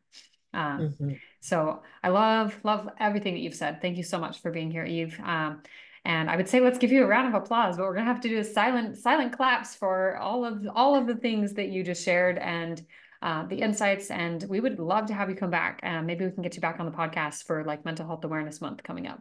Um, 0.56 0.80
mm-hmm. 0.80 1.12
So 1.40 1.82
I 2.02 2.08
love, 2.08 2.58
love 2.64 2.88
everything 2.98 3.34
that 3.34 3.40
you've 3.40 3.54
said. 3.54 3.80
Thank 3.80 3.96
you 3.96 4.02
so 4.02 4.18
much 4.18 4.40
for 4.40 4.50
being 4.50 4.70
here, 4.70 4.84
Eve. 4.84 5.18
Um, 5.22 5.62
and 6.04 6.30
I 6.30 6.36
would 6.36 6.48
say 6.48 6.60
let's 6.60 6.78
give 6.78 6.92
you 6.92 7.04
a 7.04 7.06
round 7.06 7.28
of 7.28 7.34
applause, 7.34 7.76
but 7.76 7.84
we're 7.84 7.94
gonna 7.94 8.06
have 8.06 8.20
to 8.22 8.28
do 8.28 8.38
a 8.38 8.44
silent, 8.44 8.96
silent 8.96 9.36
claps 9.36 9.74
for 9.74 10.16
all 10.16 10.44
of 10.44 10.66
all 10.74 10.94
of 10.94 11.06
the 11.06 11.16
things 11.16 11.54
that 11.54 11.68
you 11.68 11.82
just 11.82 12.04
shared 12.04 12.38
and 12.38 12.80
uh, 13.22 13.44
the 13.46 13.56
insights. 13.56 14.10
And 14.10 14.44
we 14.48 14.60
would 14.60 14.78
love 14.78 15.06
to 15.06 15.14
have 15.14 15.28
you 15.28 15.34
come 15.34 15.50
back. 15.50 15.80
Uh, 15.82 16.02
maybe 16.02 16.24
we 16.24 16.30
can 16.30 16.42
get 16.42 16.54
you 16.54 16.60
back 16.60 16.78
on 16.78 16.86
the 16.86 16.92
podcast 16.92 17.44
for 17.44 17.64
like 17.64 17.84
Mental 17.84 18.06
Health 18.06 18.24
Awareness 18.24 18.60
Month 18.60 18.82
coming 18.82 19.06
up. 19.08 19.20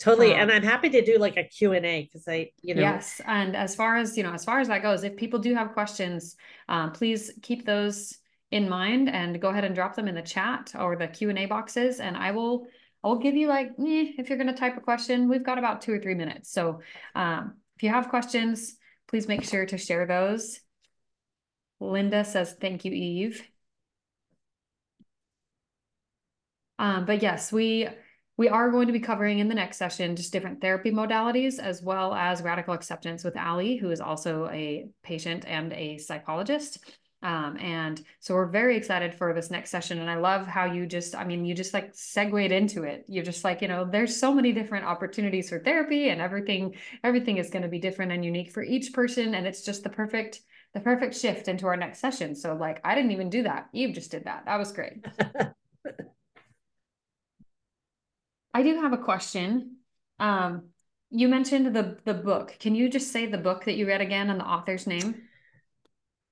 Totally, 0.00 0.32
um, 0.32 0.42
and 0.42 0.52
I'm 0.52 0.62
happy 0.62 0.88
to 0.90 1.04
do 1.04 1.18
like 1.18 1.36
a 1.36 1.44
Q 1.44 1.72
and 1.72 1.84
A 1.84 2.04
because 2.04 2.26
I, 2.26 2.52
you 2.62 2.74
know, 2.74 2.82
yes. 2.82 3.20
And 3.26 3.54
as 3.54 3.74
far 3.74 3.96
as 3.96 4.16
you 4.16 4.22
know, 4.22 4.32
as 4.32 4.44
far 4.44 4.60
as 4.60 4.68
that 4.68 4.80
goes, 4.80 5.04
if 5.04 5.16
people 5.16 5.40
do 5.40 5.54
have 5.54 5.72
questions, 5.72 6.36
um, 6.68 6.92
please 6.92 7.32
keep 7.42 7.66
those 7.66 8.16
in 8.50 8.68
mind 8.68 9.08
and 9.08 9.40
go 9.40 9.48
ahead 9.48 9.64
and 9.64 9.74
drop 9.74 9.94
them 9.94 10.08
in 10.08 10.14
the 10.14 10.22
chat 10.22 10.72
or 10.78 10.96
the 10.96 11.08
Q&A 11.08 11.46
boxes. 11.46 12.00
And 12.00 12.16
I 12.16 12.30
will 12.30 12.66
I'll 13.04 13.18
give 13.18 13.36
you 13.36 13.48
like 13.48 13.68
eh, 13.78 14.12
if 14.18 14.28
you're 14.28 14.38
going 14.38 14.52
to 14.52 14.58
type 14.58 14.76
a 14.76 14.80
question 14.80 15.28
we've 15.28 15.44
got 15.44 15.58
about 15.58 15.82
two 15.82 15.92
or 15.92 16.00
three 16.00 16.14
minutes. 16.14 16.50
So 16.50 16.80
um, 17.14 17.54
if 17.76 17.82
you 17.82 17.90
have 17.90 18.08
questions 18.08 18.76
please 19.08 19.28
make 19.28 19.44
sure 19.44 19.64
to 19.66 19.78
share 19.78 20.06
those. 20.06 20.60
Linda 21.80 22.24
says 22.24 22.54
thank 22.60 22.84
you 22.84 22.92
Eve. 22.92 23.42
Um, 26.78 27.04
but 27.04 27.22
yes 27.22 27.52
we 27.52 27.88
we 28.36 28.48
are 28.48 28.70
going 28.70 28.86
to 28.86 28.92
be 28.92 29.00
covering 29.00 29.40
in 29.40 29.48
the 29.48 29.54
next 29.54 29.78
session 29.78 30.16
just 30.16 30.32
different 30.32 30.60
therapy 30.60 30.90
modalities 30.90 31.58
as 31.58 31.82
well 31.82 32.14
as 32.14 32.40
radical 32.40 32.72
acceptance 32.72 33.24
with 33.24 33.36
Ali 33.36 33.76
who 33.76 33.90
is 33.90 34.00
also 34.00 34.48
a 34.48 34.88
patient 35.02 35.44
and 35.46 35.72
a 35.72 35.98
psychologist 35.98 36.78
um, 37.20 37.56
and 37.58 38.00
so 38.20 38.34
we're 38.34 38.46
very 38.46 38.76
excited 38.76 39.12
for 39.12 39.34
this 39.34 39.50
next 39.50 39.70
session. 39.70 39.98
And 39.98 40.08
I 40.08 40.16
love 40.16 40.46
how 40.46 40.66
you 40.66 40.86
just, 40.86 41.16
I 41.16 41.24
mean, 41.24 41.44
you 41.44 41.52
just 41.52 41.74
like 41.74 41.90
segued 41.92 42.52
into 42.52 42.84
it. 42.84 43.04
You're 43.08 43.24
just 43.24 43.42
like, 43.42 43.60
you 43.60 43.66
know, 43.66 43.84
there's 43.84 44.16
so 44.16 44.32
many 44.32 44.52
different 44.52 44.84
opportunities 44.86 45.48
for 45.48 45.58
therapy 45.58 46.10
and 46.10 46.20
everything, 46.20 46.76
everything 47.02 47.38
is 47.38 47.50
going 47.50 47.62
to 47.62 47.68
be 47.68 47.80
different 47.80 48.12
and 48.12 48.24
unique 48.24 48.52
for 48.52 48.62
each 48.62 48.92
person. 48.92 49.34
And 49.34 49.48
it's 49.48 49.62
just 49.62 49.82
the 49.82 49.90
perfect, 49.90 50.40
the 50.74 50.80
perfect 50.80 51.16
shift 51.16 51.48
into 51.48 51.66
our 51.66 51.76
next 51.76 51.98
session. 51.98 52.36
So 52.36 52.54
like, 52.54 52.80
I 52.84 52.94
didn't 52.94 53.10
even 53.12 53.30
do 53.30 53.42
that. 53.42 53.68
Eve 53.72 53.94
just 53.94 54.12
did 54.12 54.26
that. 54.26 54.44
That 54.46 54.58
was 54.58 54.70
great. 54.70 55.04
I 58.54 58.62
do 58.62 58.80
have 58.80 58.92
a 58.92 58.98
question. 58.98 59.78
Um, 60.20 60.68
you 61.10 61.28
mentioned 61.28 61.74
the 61.74 61.98
the 62.04 62.14
book. 62.14 62.56
Can 62.58 62.74
you 62.74 62.88
just 62.88 63.12
say 63.12 63.26
the 63.26 63.38
book 63.38 63.64
that 63.64 63.76
you 63.76 63.86
read 63.86 64.00
again 64.00 64.30
and 64.30 64.40
the 64.40 64.44
author's 64.44 64.86
name? 64.86 65.27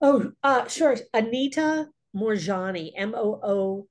Oh, 0.00 0.32
uh, 0.42 0.66
sure. 0.68 0.96
Anita 1.14 1.88
Moorjani, 2.14 2.92
M 2.96 3.14
O 3.14 3.40
O 3.42 3.88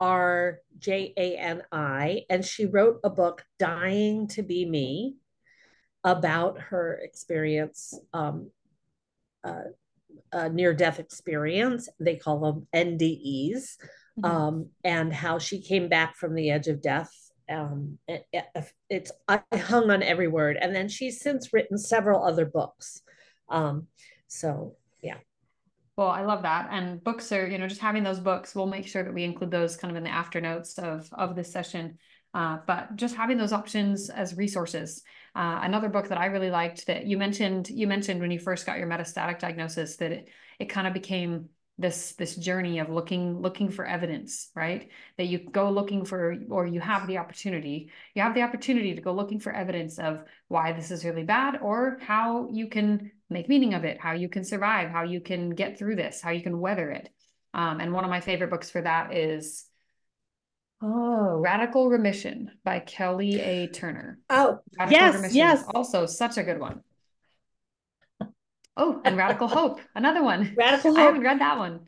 R 0.00 0.60
J 0.78 1.12
A 1.16 1.36
N 1.36 1.62
I, 1.70 2.24
and 2.30 2.44
she 2.44 2.66
wrote 2.66 3.00
a 3.04 3.10
book, 3.10 3.44
Dying 3.58 4.28
to 4.28 4.42
Be 4.42 4.64
Me, 4.64 5.16
about 6.04 6.60
her 6.60 6.98
experience, 7.02 7.94
um, 8.12 8.50
uh, 9.44 9.64
a 10.32 10.48
near 10.48 10.74
death 10.74 10.98
experience. 10.98 11.88
They 12.00 12.16
call 12.16 12.40
them 12.40 12.66
NDEs, 12.74 13.76
mm-hmm. 14.18 14.24
um, 14.24 14.70
and 14.82 15.12
how 15.12 15.38
she 15.38 15.60
came 15.60 15.88
back 15.88 16.16
from 16.16 16.34
the 16.34 16.50
edge 16.50 16.68
of 16.68 16.82
death. 16.82 17.12
Um, 17.50 17.98
it, 18.08 18.24
it's 18.88 19.12
I 19.28 19.42
hung 19.54 19.90
on 19.90 20.02
every 20.02 20.28
word, 20.28 20.56
and 20.58 20.74
then 20.74 20.88
she's 20.88 21.20
since 21.20 21.52
written 21.52 21.76
several 21.76 22.24
other 22.24 22.46
books. 22.46 23.02
Um, 23.50 23.88
so 24.28 24.76
yeah. 25.02 25.18
Well, 25.96 26.08
I 26.08 26.22
love 26.22 26.42
that. 26.42 26.68
And 26.70 27.02
books 27.04 27.32
are, 27.32 27.46
you 27.46 27.58
know, 27.58 27.68
just 27.68 27.80
having 27.80 28.02
those 28.02 28.18
books, 28.20 28.54
we'll 28.54 28.66
make 28.66 28.86
sure 28.86 29.02
that 29.04 29.12
we 29.12 29.24
include 29.24 29.50
those 29.50 29.76
kind 29.76 29.90
of 29.90 29.96
in 29.96 30.04
the 30.04 30.10
after 30.10 30.40
notes 30.40 30.78
of, 30.78 31.08
of 31.12 31.36
this 31.36 31.52
session. 31.52 31.98
Uh, 32.32 32.58
but 32.66 32.96
just 32.96 33.14
having 33.14 33.36
those 33.36 33.52
options 33.52 34.08
as 34.08 34.36
resources. 34.38 35.02
Uh, 35.34 35.60
another 35.62 35.90
book 35.90 36.08
that 36.08 36.18
I 36.18 36.26
really 36.26 36.50
liked 36.50 36.86
that 36.86 37.06
you 37.06 37.18
mentioned, 37.18 37.68
you 37.68 37.86
mentioned 37.86 38.20
when 38.20 38.30
you 38.30 38.38
first 38.38 38.64
got 38.64 38.78
your 38.78 38.86
metastatic 38.88 39.38
diagnosis 39.38 39.96
that 39.96 40.12
it, 40.12 40.28
it 40.58 40.66
kind 40.66 40.86
of 40.86 40.94
became 40.94 41.50
this 41.78 42.12
this 42.12 42.36
journey 42.36 42.78
of 42.80 42.90
looking 42.90 43.40
looking 43.40 43.70
for 43.70 43.86
evidence 43.86 44.50
right 44.54 44.90
that 45.16 45.24
you 45.24 45.38
go 45.38 45.70
looking 45.70 46.04
for 46.04 46.36
or 46.50 46.66
you 46.66 46.80
have 46.80 47.06
the 47.06 47.16
opportunity 47.16 47.90
you 48.14 48.20
have 48.20 48.34
the 48.34 48.42
opportunity 48.42 48.94
to 48.94 49.00
go 49.00 49.12
looking 49.12 49.40
for 49.40 49.52
evidence 49.52 49.98
of 49.98 50.22
why 50.48 50.72
this 50.72 50.90
is 50.90 51.02
really 51.02 51.24
bad 51.24 51.58
or 51.62 51.96
how 52.02 52.46
you 52.52 52.68
can 52.68 53.10
make 53.32 53.48
meaning 53.48 53.74
of 53.74 53.84
it 53.84 54.00
how 54.00 54.12
you 54.12 54.28
can 54.28 54.44
survive 54.44 54.90
how 54.90 55.02
you 55.02 55.20
can 55.20 55.50
get 55.50 55.78
through 55.78 55.96
this 55.96 56.20
how 56.20 56.30
you 56.30 56.42
can 56.42 56.60
weather 56.60 56.90
it 56.90 57.08
um, 57.54 57.80
and 57.80 57.92
one 57.92 58.04
of 58.04 58.10
my 58.10 58.20
favorite 58.20 58.50
books 58.50 58.70
for 58.70 58.80
that 58.80 59.14
is 59.14 59.66
oh 60.82 61.38
radical 61.38 61.88
remission 61.88 62.50
by 62.64 62.78
kelly 62.78 63.40
a 63.40 63.66
turner 63.68 64.18
oh 64.30 64.58
radical 64.78 64.98
yes 64.98 65.14
remission 65.14 65.36
yes 65.36 65.64
also 65.74 66.06
such 66.06 66.38
a 66.38 66.42
good 66.42 66.58
one 66.58 66.80
Oh, 68.76 69.00
and 69.04 69.16
Radical 69.16 69.48
Hope, 69.58 69.80
another 69.94 70.22
one. 70.22 70.54
Radical 70.56 70.92
Hope. 70.92 70.98
I 71.00 71.02
haven't 71.02 71.22
read 71.22 71.40
that 71.40 71.58
one. 71.58 71.80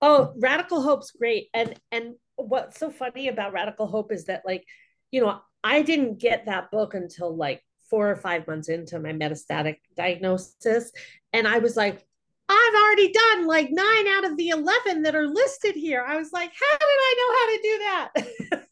Oh, 0.00 0.32
Radical 0.38 0.82
Hope's 0.82 1.10
great. 1.10 1.48
And 1.54 1.78
and 1.90 2.14
what's 2.36 2.78
so 2.78 2.90
funny 2.90 3.28
about 3.28 3.52
Radical 3.52 3.86
Hope 3.86 4.12
is 4.12 4.24
that 4.26 4.42
like, 4.44 4.64
you 5.10 5.20
know, 5.20 5.40
I 5.62 5.82
didn't 5.82 6.18
get 6.18 6.46
that 6.46 6.70
book 6.70 6.94
until 6.94 7.34
like 7.34 7.62
four 7.90 8.10
or 8.10 8.16
five 8.16 8.46
months 8.46 8.68
into 8.68 8.98
my 8.98 9.12
metastatic 9.12 9.76
diagnosis. 9.96 10.90
And 11.32 11.46
I 11.46 11.58
was 11.58 11.76
like, 11.76 12.04
I've 12.48 12.74
already 12.74 13.12
done 13.12 13.46
like 13.46 13.70
nine 13.70 14.08
out 14.08 14.24
of 14.24 14.36
the 14.36 14.50
11 14.50 15.02
that 15.02 15.14
are 15.14 15.26
listed 15.26 15.74
here. 15.74 16.04
I 16.06 16.16
was 16.16 16.32
like, 16.32 16.52
how 16.52 16.78
did 16.78 16.86
I 16.86 17.14
know 17.20 17.34
how 17.38 17.46
to 17.50 17.62
do 17.62 17.78
that? 17.78 18.64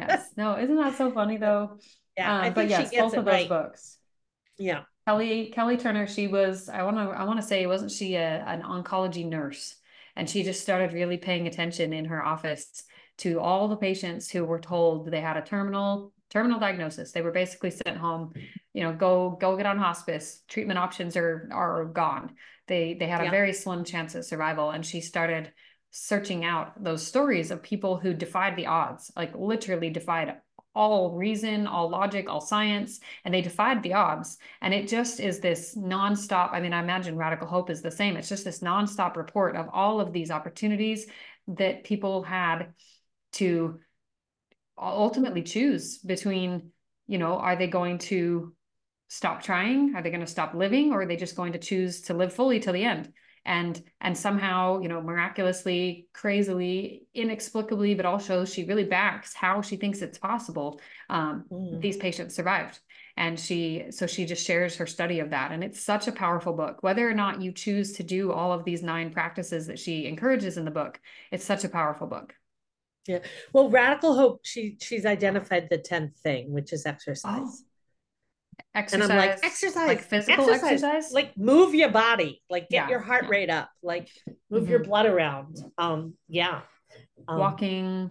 yes. 0.08 0.30
No, 0.36 0.58
isn't 0.58 0.76
that 0.76 0.96
so 0.96 1.10
funny 1.10 1.36
though? 1.36 1.78
Yeah. 2.16 2.42
Um, 2.42 2.54
but 2.54 2.68
yes, 2.68 2.90
both 2.90 3.14
of 3.14 3.24
those 3.24 3.32
right. 3.32 3.48
books. 3.48 3.98
Yeah. 4.56 4.82
Kelly 5.06 5.50
Kelly 5.54 5.76
Turner, 5.76 6.06
she 6.06 6.26
was 6.26 6.68
I 6.68 6.82
want 6.82 6.96
to 6.96 7.02
I 7.02 7.24
want 7.24 7.40
to 7.40 7.46
say 7.46 7.66
wasn't 7.66 7.90
she 7.90 8.14
a, 8.14 8.44
an 8.46 8.62
oncology 8.62 9.26
nurse 9.26 9.74
and 10.16 10.28
she 10.28 10.42
just 10.42 10.62
started 10.62 10.92
really 10.92 11.16
paying 11.16 11.46
attention 11.46 11.92
in 11.92 12.06
her 12.06 12.24
office 12.24 12.82
to 13.18 13.40
all 13.40 13.68
the 13.68 13.76
patients 13.76 14.30
who 14.30 14.44
were 14.44 14.58
told 14.58 15.10
they 15.10 15.20
had 15.20 15.36
a 15.36 15.42
terminal 15.42 16.12
terminal 16.30 16.60
diagnosis. 16.60 17.12
They 17.12 17.22
were 17.22 17.32
basically 17.32 17.70
sent 17.70 17.96
home, 17.96 18.32
you 18.74 18.82
know, 18.82 18.92
go 18.92 19.36
go 19.40 19.56
get 19.56 19.66
on 19.66 19.78
hospice. 19.78 20.42
Treatment 20.48 20.78
options 20.78 21.16
are 21.16 21.48
are 21.52 21.84
gone. 21.86 22.34
They 22.66 22.94
they 22.94 23.06
had 23.06 23.26
a 23.26 23.30
very 23.30 23.52
slim 23.52 23.84
chance 23.84 24.14
of 24.14 24.24
survival, 24.24 24.70
and 24.70 24.84
she 24.84 25.00
started 25.00 25.52
searching 25.90 26.44
out 26.44 26.82
those 26.82 27.06
stories 27.06 27.50
of 27.50 27.62
people 27.62 27.96
who 27.96 28.12
defied 28.12 28.56
the 28.56 28.66
odds, 28.66 29.10
like 29.16 29.34
literally 29.34 29.90
defied 29.90 30.36
all 30.74 31.16
reason, 31.16 31.66
all 31.66 31.88
logic, 31.88 32.28
all 32.28 32.40
science, 32.40 33.00
and 33.24 33.34
they 33.34 33.40
defied 33.40 33.82
the 33.82 33.94
odds. 33.94 34.38
And 34.60 34.72
it 34.72 34.86
just 34.86 35.18
is 35.18 35.40
this 35.40 35.74
nonstop. 35.76 36.52
I 36.52 36.60
mean, 36.60 36.72
I 36.72 36.80
imagine 36.80 37.16
Radical 37.16 37.48
Hope 37.48 37.70
is 37.70 37.82
the 37.82 37.90
same. 37.90 38.16
It's 38.16 38.28
just 38.28 38.44
this 38.44 38.60
nonstop 38.60 39.16
report 39.16 39.56
of 39.56 39.68
all 39.72 40.00
of 40.00 40.12
these 40.12 40.30
opportunities 40.30 41.06
that 41.48 41.84
people 41.84 42.22
had 42.22 42.74
to 43.32 43.80
ultimately 44.80 45.42
choose 45.42 45.98
between, 45.98 46.70
you 47.06 47.18
know, 47.18 47.34
are 47.34 47.56
they 47.56 47.66
going 47.66 47.98
to 47.98 48.54
stop 49.08 49.42
trying? 49.42 49.94
Are 49.94 50.02
they 50.02 50.10
going 50.10 50.20
to 50.20 50.26
stop 50.26 50.54
living? 50.54 50.92
Or 50.92 51.02
are 51.02 51.06
they 51.06 51.16
just 51.16 51.36
going 51.36 51.52
to 51.52 51.58
choose 51.58 52.02
to 52.02 52.14
live 52.14 52.32
fully 52.32 52.60
till 52.60 52.72
the 52.72 52.84
end? 52.84 53.12
and 53.48 53.82
and 54.02 54.16
somehow 54.16 54.78
you 54.78 54.88
know 54.88 55.00
miraculously 55.00 56.06
crazily 56.12 57.06
inexplicably 57.14 57.94
but 57.94 58.06
also 58.06 58.44
she 58.44 58.64
really 58.64 58.84
backs 58.84 59.34
how 59.34 59.62
she 59.62 59.76
thinks 59.76 60.02
it's 60.02 60.18
possible 60.18 60.80
um, 61.08 61.44
mm. 61.50 61.80
these 61.80 61.96
patients 61.96 62.36
survived 62.36 62.78
and 63.16 63.40
she 63.40 63.86
so 63.90 64.06
she 64.06 64.26
just 64.26 64.44
shares 64.44 64.76
her 64.76 64.86
study 64.86 65.18
of 65.18 65.30
that 65.30 65.50
and 65.50 65.64
it's 65.64 65.80
such 65.80 66.06
a 66.06 66.12
powerful 66.12 66.52
book 66.52 66.82
whether 66.82 67.08
or 67.08 67.14
not 67.14 67.40
you 67.40 67.50
choose 67.50 67.92
to 67.94 68.02
do 68.02 68.32
all 68.32 68.52
of 68.52 68.64
these 68.64 68.82
nine 68.82 69.10
practices 69.10 69.66
that 69.66 69.78
she 69.78 70.06
encourages 70.06 70.58
in 70.58 70.66
the 70.66 70.70
book 70.70 71.00
it's 71.32 71.44
such 71.44 71.64
a 71.64 71.68
powerful 71.70 72.06
book 72.06 72.34
yeah 73.08 73.18
well 73.52 73.68
radical 73.70 74.14
hope 74.14 74.40
she 74.44 74.76
she's 74.80 75.06
identified 75.06 75.68
the 75.70 75.78
10th 75.78 76.16
thing 76.18 76.52
which 76.52 76.72
is 76.72 76.86
exercise 76.86 77.40
oh 77.42 77.52
exercise 78.74 79.08
and 79.10 79.12
i'm 79.12 79.28
like 79.28 79.38
exercise 79.42 79.88
like 79.88 80.02
physical 80.02 80.50
exercise, 80.50 80.82
exercise? 80.82 81.12
like 81.12 81.36
move 81.36 81.74
your 81.74 81.90
body 81.90 82.42
like 82.50 82.68
get 82.68 82.84
yeah, 82.84 82.88
your 82.88 83.00
heart 83.00 83.24
yeah. 83.24 83.30
rate 83.30 83.50
up 83.50 83.70
like 83.82 84.08
move 84.50 84.62
mm-hmm. 84.62 84.70
your 84.70 84.84
blood 84.84 85.06
around 85.06 85.58
um 85.78 86.14
yeah 86.28 86.60
um, 87.26 87.38
walking 87.38 88.10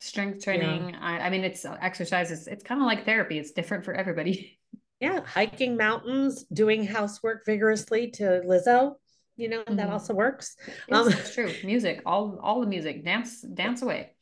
strength 0.00 0.44
training 0.44 0.90
yeah. 0.90 0.98
I, 1.00 1.18
I, 1.20 1.30
mean 1.30 1.44
it's 1.44 1.64
exercise 1.64 2.30
it's, 2.30 2.46
it's 2.46 2.64
kind 2.64 2.80
of 2.80 2.86
like 2.86 3.04
therapy 3.04 3.38
it's 3.38 3.52
different 3.52 3.84
for 3.84 3.94
everybody 3.94 4.58
yeah 5.00 5.20
hiking 5.20 5.76
mountains 5.76 6.44
doing 6.52 6.84
housework 6.84 7.46
vigorously 7.46 8.10
to 8.12 8.42
lizzo 8.44 8.94
you 9.36 9.48
know 9.48 9.60
mm-hmm. 9.60 9.76
that 9.76 9.90
also 9.90 10.14
works. 10.14 10.56
Um, 10.90 11.08
it's 11.08 11.34
true. 11.34 11.52
Music 11.64 12.02
all 12.06 12.38
all 12.42 12.60
the 12.60 12.66
music. 12.66 13.04
Dance 13.04 13.42
dance 13.42 13.82
away. 13.82 14.14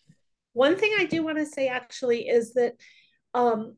One 0.53 0.77
thing 0.77 0.93
i 0.99 1.05
do 1.05 1.23
want 1.23 1.39
to 1.39 1.47
say 1.47 1.69
actually 1.69 2.29
is 2.29 2.55
that 2.55 2.75
um 3.35 3.77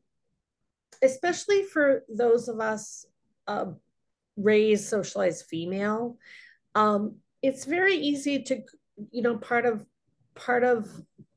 especially 1.03 1.63
for 1.63 2.03
those 2.09 2.47
of 2.47 2.59
us 2.59 3.05
uh, 3.47 3.65
raised 4.37 4.85
socialized 4.85 5.45
female 5.45 6.17
um, 6.75 7.17
it's 7.41 7.65
very 7.65 7.95
easy 7.95 8.41
to 8.43 8.61
you 9.11 9.21
know 9.21 9.37
part 9.37 9.65
of 9.65 9.85
part 10.35 10.63
of 10.63 10.89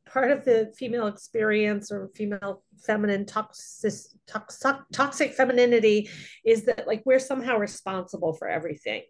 part 0.07 0.31
of 0.31 0.45
the 0.45 0.73
female 0.79 1.09
experience 1.09 1.91
or 1.91 2.09
female 2.15 2.63
feminine 2.87 3.27
toxic, 3.27 3.93
toxic 4.27 4.77
toxic 4.93 5.35
femininity 5.35 6.09
is 6.45 6.65
that 6.65 6.87
like 6.87 7.03
we're 7.05 7.19
somehow 7.19 7.57
responsible 7.59 8.33
for 8.33 8.49
everything 8.49 9.03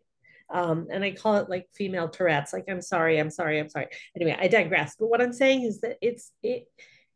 um, 0.52 0.86
and 0.90 1.02
I 1.02 1.12
call 1.12 1.36
it 1.36 1.50
like 1.50 1.66
female 1.74 2.08
Tourette's. 2.08 2.52
Like, 2.52 2.66
I'm 2.68 2.82
sorry, 2.82 3.18
I'm 3.18 3.30
sorry, 3.30 3.58
I'm 3.58 3.68
sorry. 3.68 3.88
Anyway, 4.14 4.36
I 4.38 4.48
digress. 4.48 4.94
But 4.98 5.08
what 5.08 5.20
I'm 5.20 5.32
saying 5.32 5.62
is 5.62 5.80
that 5.80 5.96
it's 6.00 6.32
it 6.42 6.66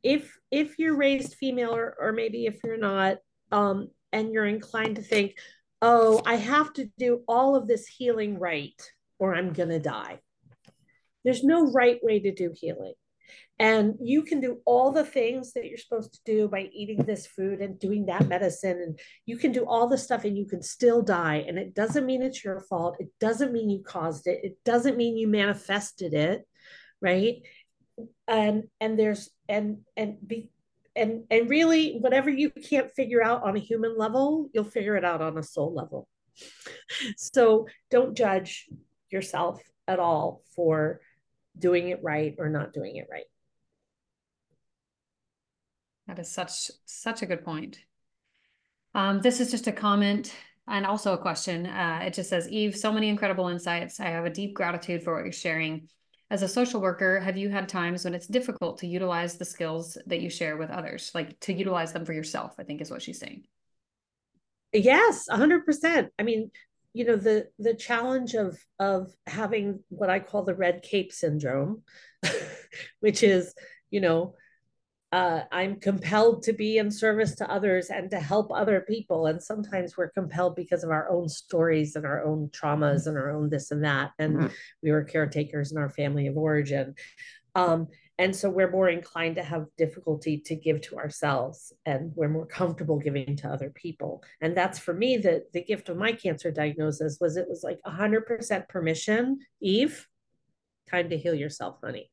if 0.02 0.38
if 0.50 0.78
you're 0.78 0.96
raised 0.96 1.34
female 1.34 1.74
or, 1.74 1.94
or 1.98 2.12
maybe 2.12 2.46
if 2.46 2.58
you're 2.64 2.78
not 2.78 3.18
um, 3.52 3.88
and 4.12 4.32
you're 4.32 4.46
inclined 4.46 4.96
to 4.96 5.02
think 5.02 5.34
oh 5.82 6.20
i 6.26 6.34
have 6.36 6.72
to 6.72 6.90
do 6.98 7.22
all 7.28 7.56
of 7.56 7.66
this 7.66 7.86
healing 7.86 8.38
right 8.38 8.80
or 9.18 9.34
i'm 9.34 9.52
going 9.52 9.68
to 9.68 9.78
die 9.78 10.18
there's 11.24 11.44
no 11.44 11.70
right 11.70 11.98
way 12.02 12.20
to 12.20 12.32
do 12.32 12.52
healing 12.54 12.94
and 13.60 13.94
you 14.00 14.22
can 14.22 14.40
do 14.40 14.58
all 14.64 14.90
the 14.90 15.04
things 15.04 15.52
that 15.52 15.66
you're 15.66 15.78
supposed 15.78 16.14
to 16.14 16.20
do 16.24 16.48
by 16.48 16.68
eating 16.72 17.04
this 17.04 17.26
food 17.26 17.60
and 17.60 17.78
doing 17.78 18.06
that 18.06 18.26
medicine. 18.26 18.80
And 18.80 18.98
you 19.26 19.36
can 19.36 19.52
do 19.52 19.64
all 19.66 19.86
the 19.86 19.98
stuff 19.98 20.24
and 20.24 20.36
you 20.36 20.46
can 20.46 20.62
still 20.62 21.02
die. 21.02 21.44
And 21.46 21.58
it 21.58 21.74
doesn't 21.74 22.06
mean 22.06 22.22
it's 22.22 22.42
your 22.42 22.60
fault. 22.60 22.96
It 22.98 23.10
doesn't 23.20 23.52
mean 23.52 23.70
you 23.70 23.82
caused 23.82 24.26
it. 24.26 24.40
It 24.42 24.58
doesn't 24.64 24.96
mean 24.96 25.16
you 25.16 25.28
manifested 25.28 26.14
it 26.14 26.46
right? 27.00 27.42
And 28.26 28.64
and 28.80 28.98
there's 28.98 29.30
and 29.48 29.78
and 29.96 30.16
be 30.26 30.50
and 30.96 31.24
and 31.30 31.50
really 31.50 31.98
whatever 31.98 32.30
you 32.30 32.50
can't 32.50 32.90
figure 32.90 33.22
out 33.22 33.42
on 33.42 33.56
a 33.56 33.60
human 33.60 33.96
level 33.96 34.48
you'll 34.52 34.64
figure 34.64 34.96
it 34.96 35.04
out 35.04 35.22
on 35.22 35.38
a 35.38 35.42
soul 35.42 35.74
level. 35.74 36.08
So 37.16 37.66
don't 37.90 38.16
judge 38.16 38.68
yourself 39.10 39.62
at 39.86 40.00
all 40.00 40.42
for 40.56 41.00
doing 41.56 41.90
it 41.90 42.00
right 42.02 42.34
or 42.38 42.48
not 42.48 42.72
doing 42.72 42.96
it 42.96 43.06
right 43.10 43.24
that 46.10 46.18
is 46.18 46.30
such 46.30 46.70
such 46.84 47.22
a 47.22 47.26
good 47.26 47.44
point 47.44 47.78
um, 48.94 49.20
this 49.20 49.38
is 49.38 49.50
just 49.50 49.68
a 49.68 49.72
comment 49.72 50.34
and 50.66 50.84
also 50.84 51.14
a 51.14 51.18
question 51.18 51.66
uh, 51.66 52.00
it 52.04 52.14
just 52.14 52.28
says 52.28 52.48
eve 52.48 52.76
so 52.76 52.92
many 52.92 53.08
incredible 53.08 53.48
insights 53.48 54.00
i 54.00 54.06
have 54.06 54.24
a 54.24 54.30
deep 54.30 54.54
gratitude 54.54 55.02
for 55.02 55.14
what 55.14 55.24
you're 55.24 55.32
sharing 55.32 55.88
as 56.30 56.42
a 56.42 56.48
social 56.48 56.80
worker, 56.80 57.18
have 57.18 57.36
you 57.36 57.48
had 57.48 57.68
times 57.68 58.04
when 58.04 58.14
it's 58.14 58.28
difficult 58.28 58.78
to 58.78 58.86
utilize 58.86 59.36
the 59.36 59.44
skills 59.44 59.98
that 60.06 60.20
you 60.20 60.30
share 60.30 60.56
with 60.56 60.70
others, 60.70 61.10
like 61.12 61.38
to 61.40 61.52
utilize 61.52 61.92
them 61.92 62.04
for 62.04 62.12
yourself? 62.12 62.54
I 62.56 62.62
think 62.62 62.80
is 62.80 62.90
what 62.90 63.02
she's 63.02 63.18
saying. 63.18 63.46
Yes, 64.72 65.26
a 65.28 65.36
hundred 65.36 65.66
percent. 65.66 66.12
I 66.20 66.22
mean, 66.22 66.52
you 66.92 67.04
know, 67.04 67.16
the 67.16 67.48
the 67.58 67.74
challenge 67.74 68.34
of 68.34 68.56
of 68.78 69.12
having 69.26 69.80
what 69.88 70.08
I 70.08 70.20
call 70.20 70.44
the 70.44 70.54
red 70.54 70.82
cape 70.82 71.12
syndrome, 71.12 71.82
which 73.00 73.24
is, 73.24 73.52
you 73.90 74.00
know, 74.00 74.34
uh, 75.12 75.40
I'm 75.50 75.80
compelled 75.80 76.44
to 76.44 76.52
be 76.52 76.78
in 76.78 76.90
service 76.90 77.34
to 77.36 77.50
others 77.50 77.90
and 77.90 78.10
to 78.10 78.20
help 78.20 78.52
other 78.52 78.80
people. 78.80 79.26
And 79.26 79.42
sometimes 79.42 79.96
we're 79.96 80.10
compelled 80.10 80.54
because 80.54 80.84
of 80.84 80.90
our 80.90 81.10
own 81.10 81.28
stories 81.28 81.96
and 81.96 82.06
our 82.06 82.24
own 82.24 82.48
traumas 82.52 83.06
and 83.06 83.16
our 83.16 83.30
own 83.30 83.50
this 83.50 83.72
and 83.72 83.84
that. 83.84 84.12
And 84.18 84.36
mm-hmm. 84.36 84.46
we 84.82 84.92
were 84.92 85.02
caretakers 85.02 85.72
in 85.72 85.78
our 85.78 85.90
family 85.90 86.28
of 86.28 86.36
origin. 86.36 86.94
Um, 87.56 87.88
and 88.18 88.36
so 88.36 88.50
we're 88.50 88.70
more 88.70 88.88
inclined 88.88 89.36
to 89.36 89.42
have 89.42 89.66
difficulty 89.78 90.38
to 90.40 90.54
give 90.54 90.82
to 90.82 90.98
ourselves 90.98 91.72
and 91.86 92.12
we're 92.14 92.28
more 92.28 92.46
comfortable 92.46 92.98
giving 92.98 93.34
to 93.36 93.48
other 93.48 93.70
people. 93.70 94.22
And 94.42 94.54
that's 94.54 94.78
for 94.78 94.92
me 94.92 95.16
the, 95.16 95.44
the 95.54 95.64
gift 95.64 95.88
of 95.88 95.96
my 95.96 96.12
cancer 96.12 96.50
diagnosis 96.50 97.16
was 97.18 97.36
it 97.36 97.48
was 97.48 97.64
like 97.64 97.80
100% 97.84 98.68
permission, 98.68 99.38
Eve, 99.60 100.06
time 100.90 101.08
to 101.08 101.16
heal 101.16 101.34
yourself, 101.34 101.78
honey. 101.82 102.10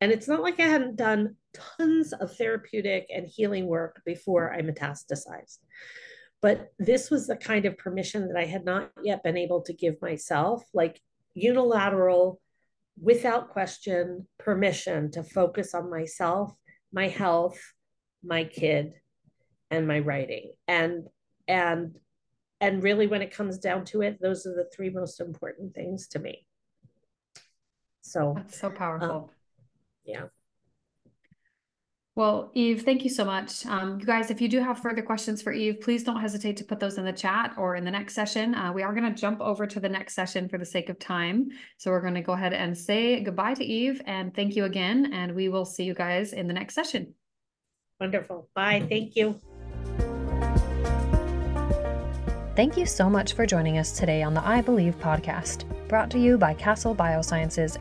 And 0.00 0.12
it's 0.12 0.28
not 0.28 0.42
like 0.42 0.58
I 0.58 0.66
hadn't 0.66 0.96
done 0.96 1.36
tons 1.52 2.12
of 2.12 2.34
therapeutic 2.36 3.06
and 3.14 3.26
healing 3.26 3.66
work 3.66 4.00
before 4.06 4.52
I 4.52 4.62
metastasized. 4.62 5.58
But 6.42 6.72
this 6.78 7.10
was 7.10 7.26
the 7.26 7.36
kind 7.36 7.66
of 7.66 7.76
permission 7.76 8.28
that 8.28 8.36
I 8.36 8.46
had 8.46 8.64
not 8.64 8.90
yet 9.02 9.22
been 9.22 9.36
able 9.36 9.60
to 9.62 9.74
give 9.74 10.00
myself, 10.00 10.64
like 10.72 11.00
unilateral, 11.34 12.40
without 13.00 13.50
question, 13.50 14.26
permission 14.38 15.10
to 15.12 15.22
focus 15.22 15.74
on 15.74 15.90
myself, 15.90 16.54
my 16.92 17.08
health, 17.08 17.60
my 18.22 18.44
kid, 18.44 18.94
and 19.70 19.86
my 19.86 19.98
writing. 19.98 20.52
And 20.66 21.08
and 21.46 21.96
and 22.60 22.82
really 22.82 23.06
when 23.06 23.22
it 23.22 23.34
comes 23.34 23.58
down 23.58 23.84
to 23.86 24.02
it, 24.02 24.18
those 24.20 24.46
are 24.46 24.54
the 24.54 24.68
three 24.74 24.90
most 24.90 25.20
important 25.20 25.74
things 25.74 26.08
to 26.08 26.18
me. 26.18 26.46
So 28.02 28.34
that's 28.36 28.58
so 28.58 28.70
powerful. 28.70 29.10
Um, 29.10 29.39
yeah. 30.10 30.26
Well, 32.16 32.50
Eve, 32.54 32.82
thank 32.82 33.04
you 33.04 33.08
so 33.08 33.24
much. 33.24 33.64
Um, 33.66 33.98
you 34.00 34.04
guys, 34.04 34.30
if 34.30 34.40
you 34.40 34.48
do 34.48 34.58
have 34.60 34.80
further 34.80 35.00
questions 35.00 35.40
for 35.40 35.52
Eve, 35.52 35.80
please 35.80 36.02
don't 36.02 36.20
hesitate 36.20 36.56
to 36.58 36.64
put 36.64 36.80
those 36.80 36.98
in 36.98 37.04
the 37.04 37.12
chat 37.12 37.54
or 37.56 37.76
in 37.76 37.84
the 37.84 37.90
next 37.90 38.14
session. 38.14 38.54
Uh, 38.54 38.72
we 38.72 38.82
are 38.82 38.92
going 38.92 39.10
to 39.10 39.18
jump 39.18 39.40
over 39.40 39.66
to 39.66 39.80
the 39.80 39.88
next 39.88 40.14
session 40.14 40.48
for 40.48 40.58
the 40.58 40.66
sake 40.66 40.88
of 40.88 40.98
time. 40.98 41.48
So 41.78 41.90
we're 41.90 42.02
going 42.02 42.14
to 42.14 42.20
go 42.20 42.32
ahead 42.32 42.52
and 42.52 42.76
say 42.76 43.20
goodbye 43.20 43.54
to 43.54 43.64
Eve 43.64 44.02
and 44.06 44.34
thank 44.34 44.56
you 44.56 44.64
again. 44.64 45.12
And 45.14 45.34
we 45.34 45.48
will 45.48 45.64
see 45.64 45.84
you 45.84 45.94
guys 45.94 46.32
in 46.32 46.48
the 46.48 46.52
next 46.52 46.74
session. 46.74 47.14
Wonderful. 48.00 48.50
Bye. 48.54 48.84
Thank 48.88 49.14
you. 49.14 49.40
Thank 52.56 52.76
you 52.76 52.84
so 52.84 53.08
much 53.08 53.34
for 53.34 53.46
joining 53.46 53.78
us 53.78 53.92
today 53.92 54.22
on 54.22 54.34
the 54.34 54.46
Eye 54.46 54.60
Believe 54.60 54.98
podcast, 54.98 55.64
brought 55.88 56.10
to 56.10 56.18
you 56.18 56.36
by 56.36 56.54
Castle 56.54 56.94
Biosciences 56.94 57.78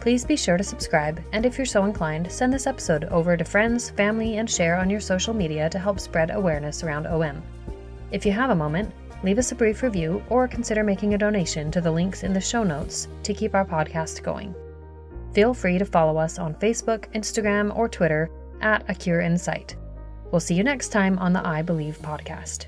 Please 0.00 0.24
be 0.24 0.36
sure 0.36 0.56
to 0.56 0.64
subscribe, 0.64 1.22
and 1.32 1.44
if 1.44 1.58
you're 1.58 1.66
so 1.66 1.84
inclined, 1.84 2.32
send 2.32 2.52
this 2.52 2.66
episode 2.66 3.04
over 3.04 3.36
to 3.36 3.44
friends, 3.44 3.90
family, 3.90 4.38
and 4.38 4.48
share 4.48 4.76
on 4.76 4.88
your 4.88 5.00
social 5.00 5.34
media 5.34 5.68
to 5.68 5.78
help 5.78 6.00
spread 6.00 6.30
awareness 6.30 6.82
around 6.82 7.06
OM. 7.06 7.42
If 8.10 8.24
you 8.24 8.32
have 8.32 8.48
a 8.48 8.54
moment, 8.54 8.94
leave 9.22 9.38
us 9.38 9.52
a 9.52 9.54
brief 9.54 9.82
review 9.82 10.24
or 10.30 10.48
consider 10.48 10.82
making 10.82 11.12
a 11.12 11.18
donation 11.18 11.70
to 11.72 11.82
the 11.82 11.90
links 11.90 12.22
in 12.22 12.32
the 12.32 12.40
show 12.40 12.64
notes 12.64 13.08
to 13.24 13.34
keep 13.34 13.54
our 13.54 13.64
podcast 13.64 14.22
going. 14.22 14.54
Feel 15.34 15.52
free 15.52 15.76
to 15.76 15.84
follow 15.84 16.16
us 16.16 16.38
on 16.38 16.54
Facebook, 16.54 17.12
Instagram, 17.14 17.76
or 17.76 17.86
Twitter 17.86 18.30
at 18.62 18.88
A 18.88 18.94
Cure 18.94 19.20
in 19.20 19.36
Sight. 19.36 19.76
We'll 20.32 20.40
see 20.40 20.54
you 20.54 20.64
next 20.64 20.88
time 20.88 21.18
on 21.18 21.34
the 21.34 21.46
Eye 21.46 21.62
Believe 21.62 21.98
podcast. 21.98 22.66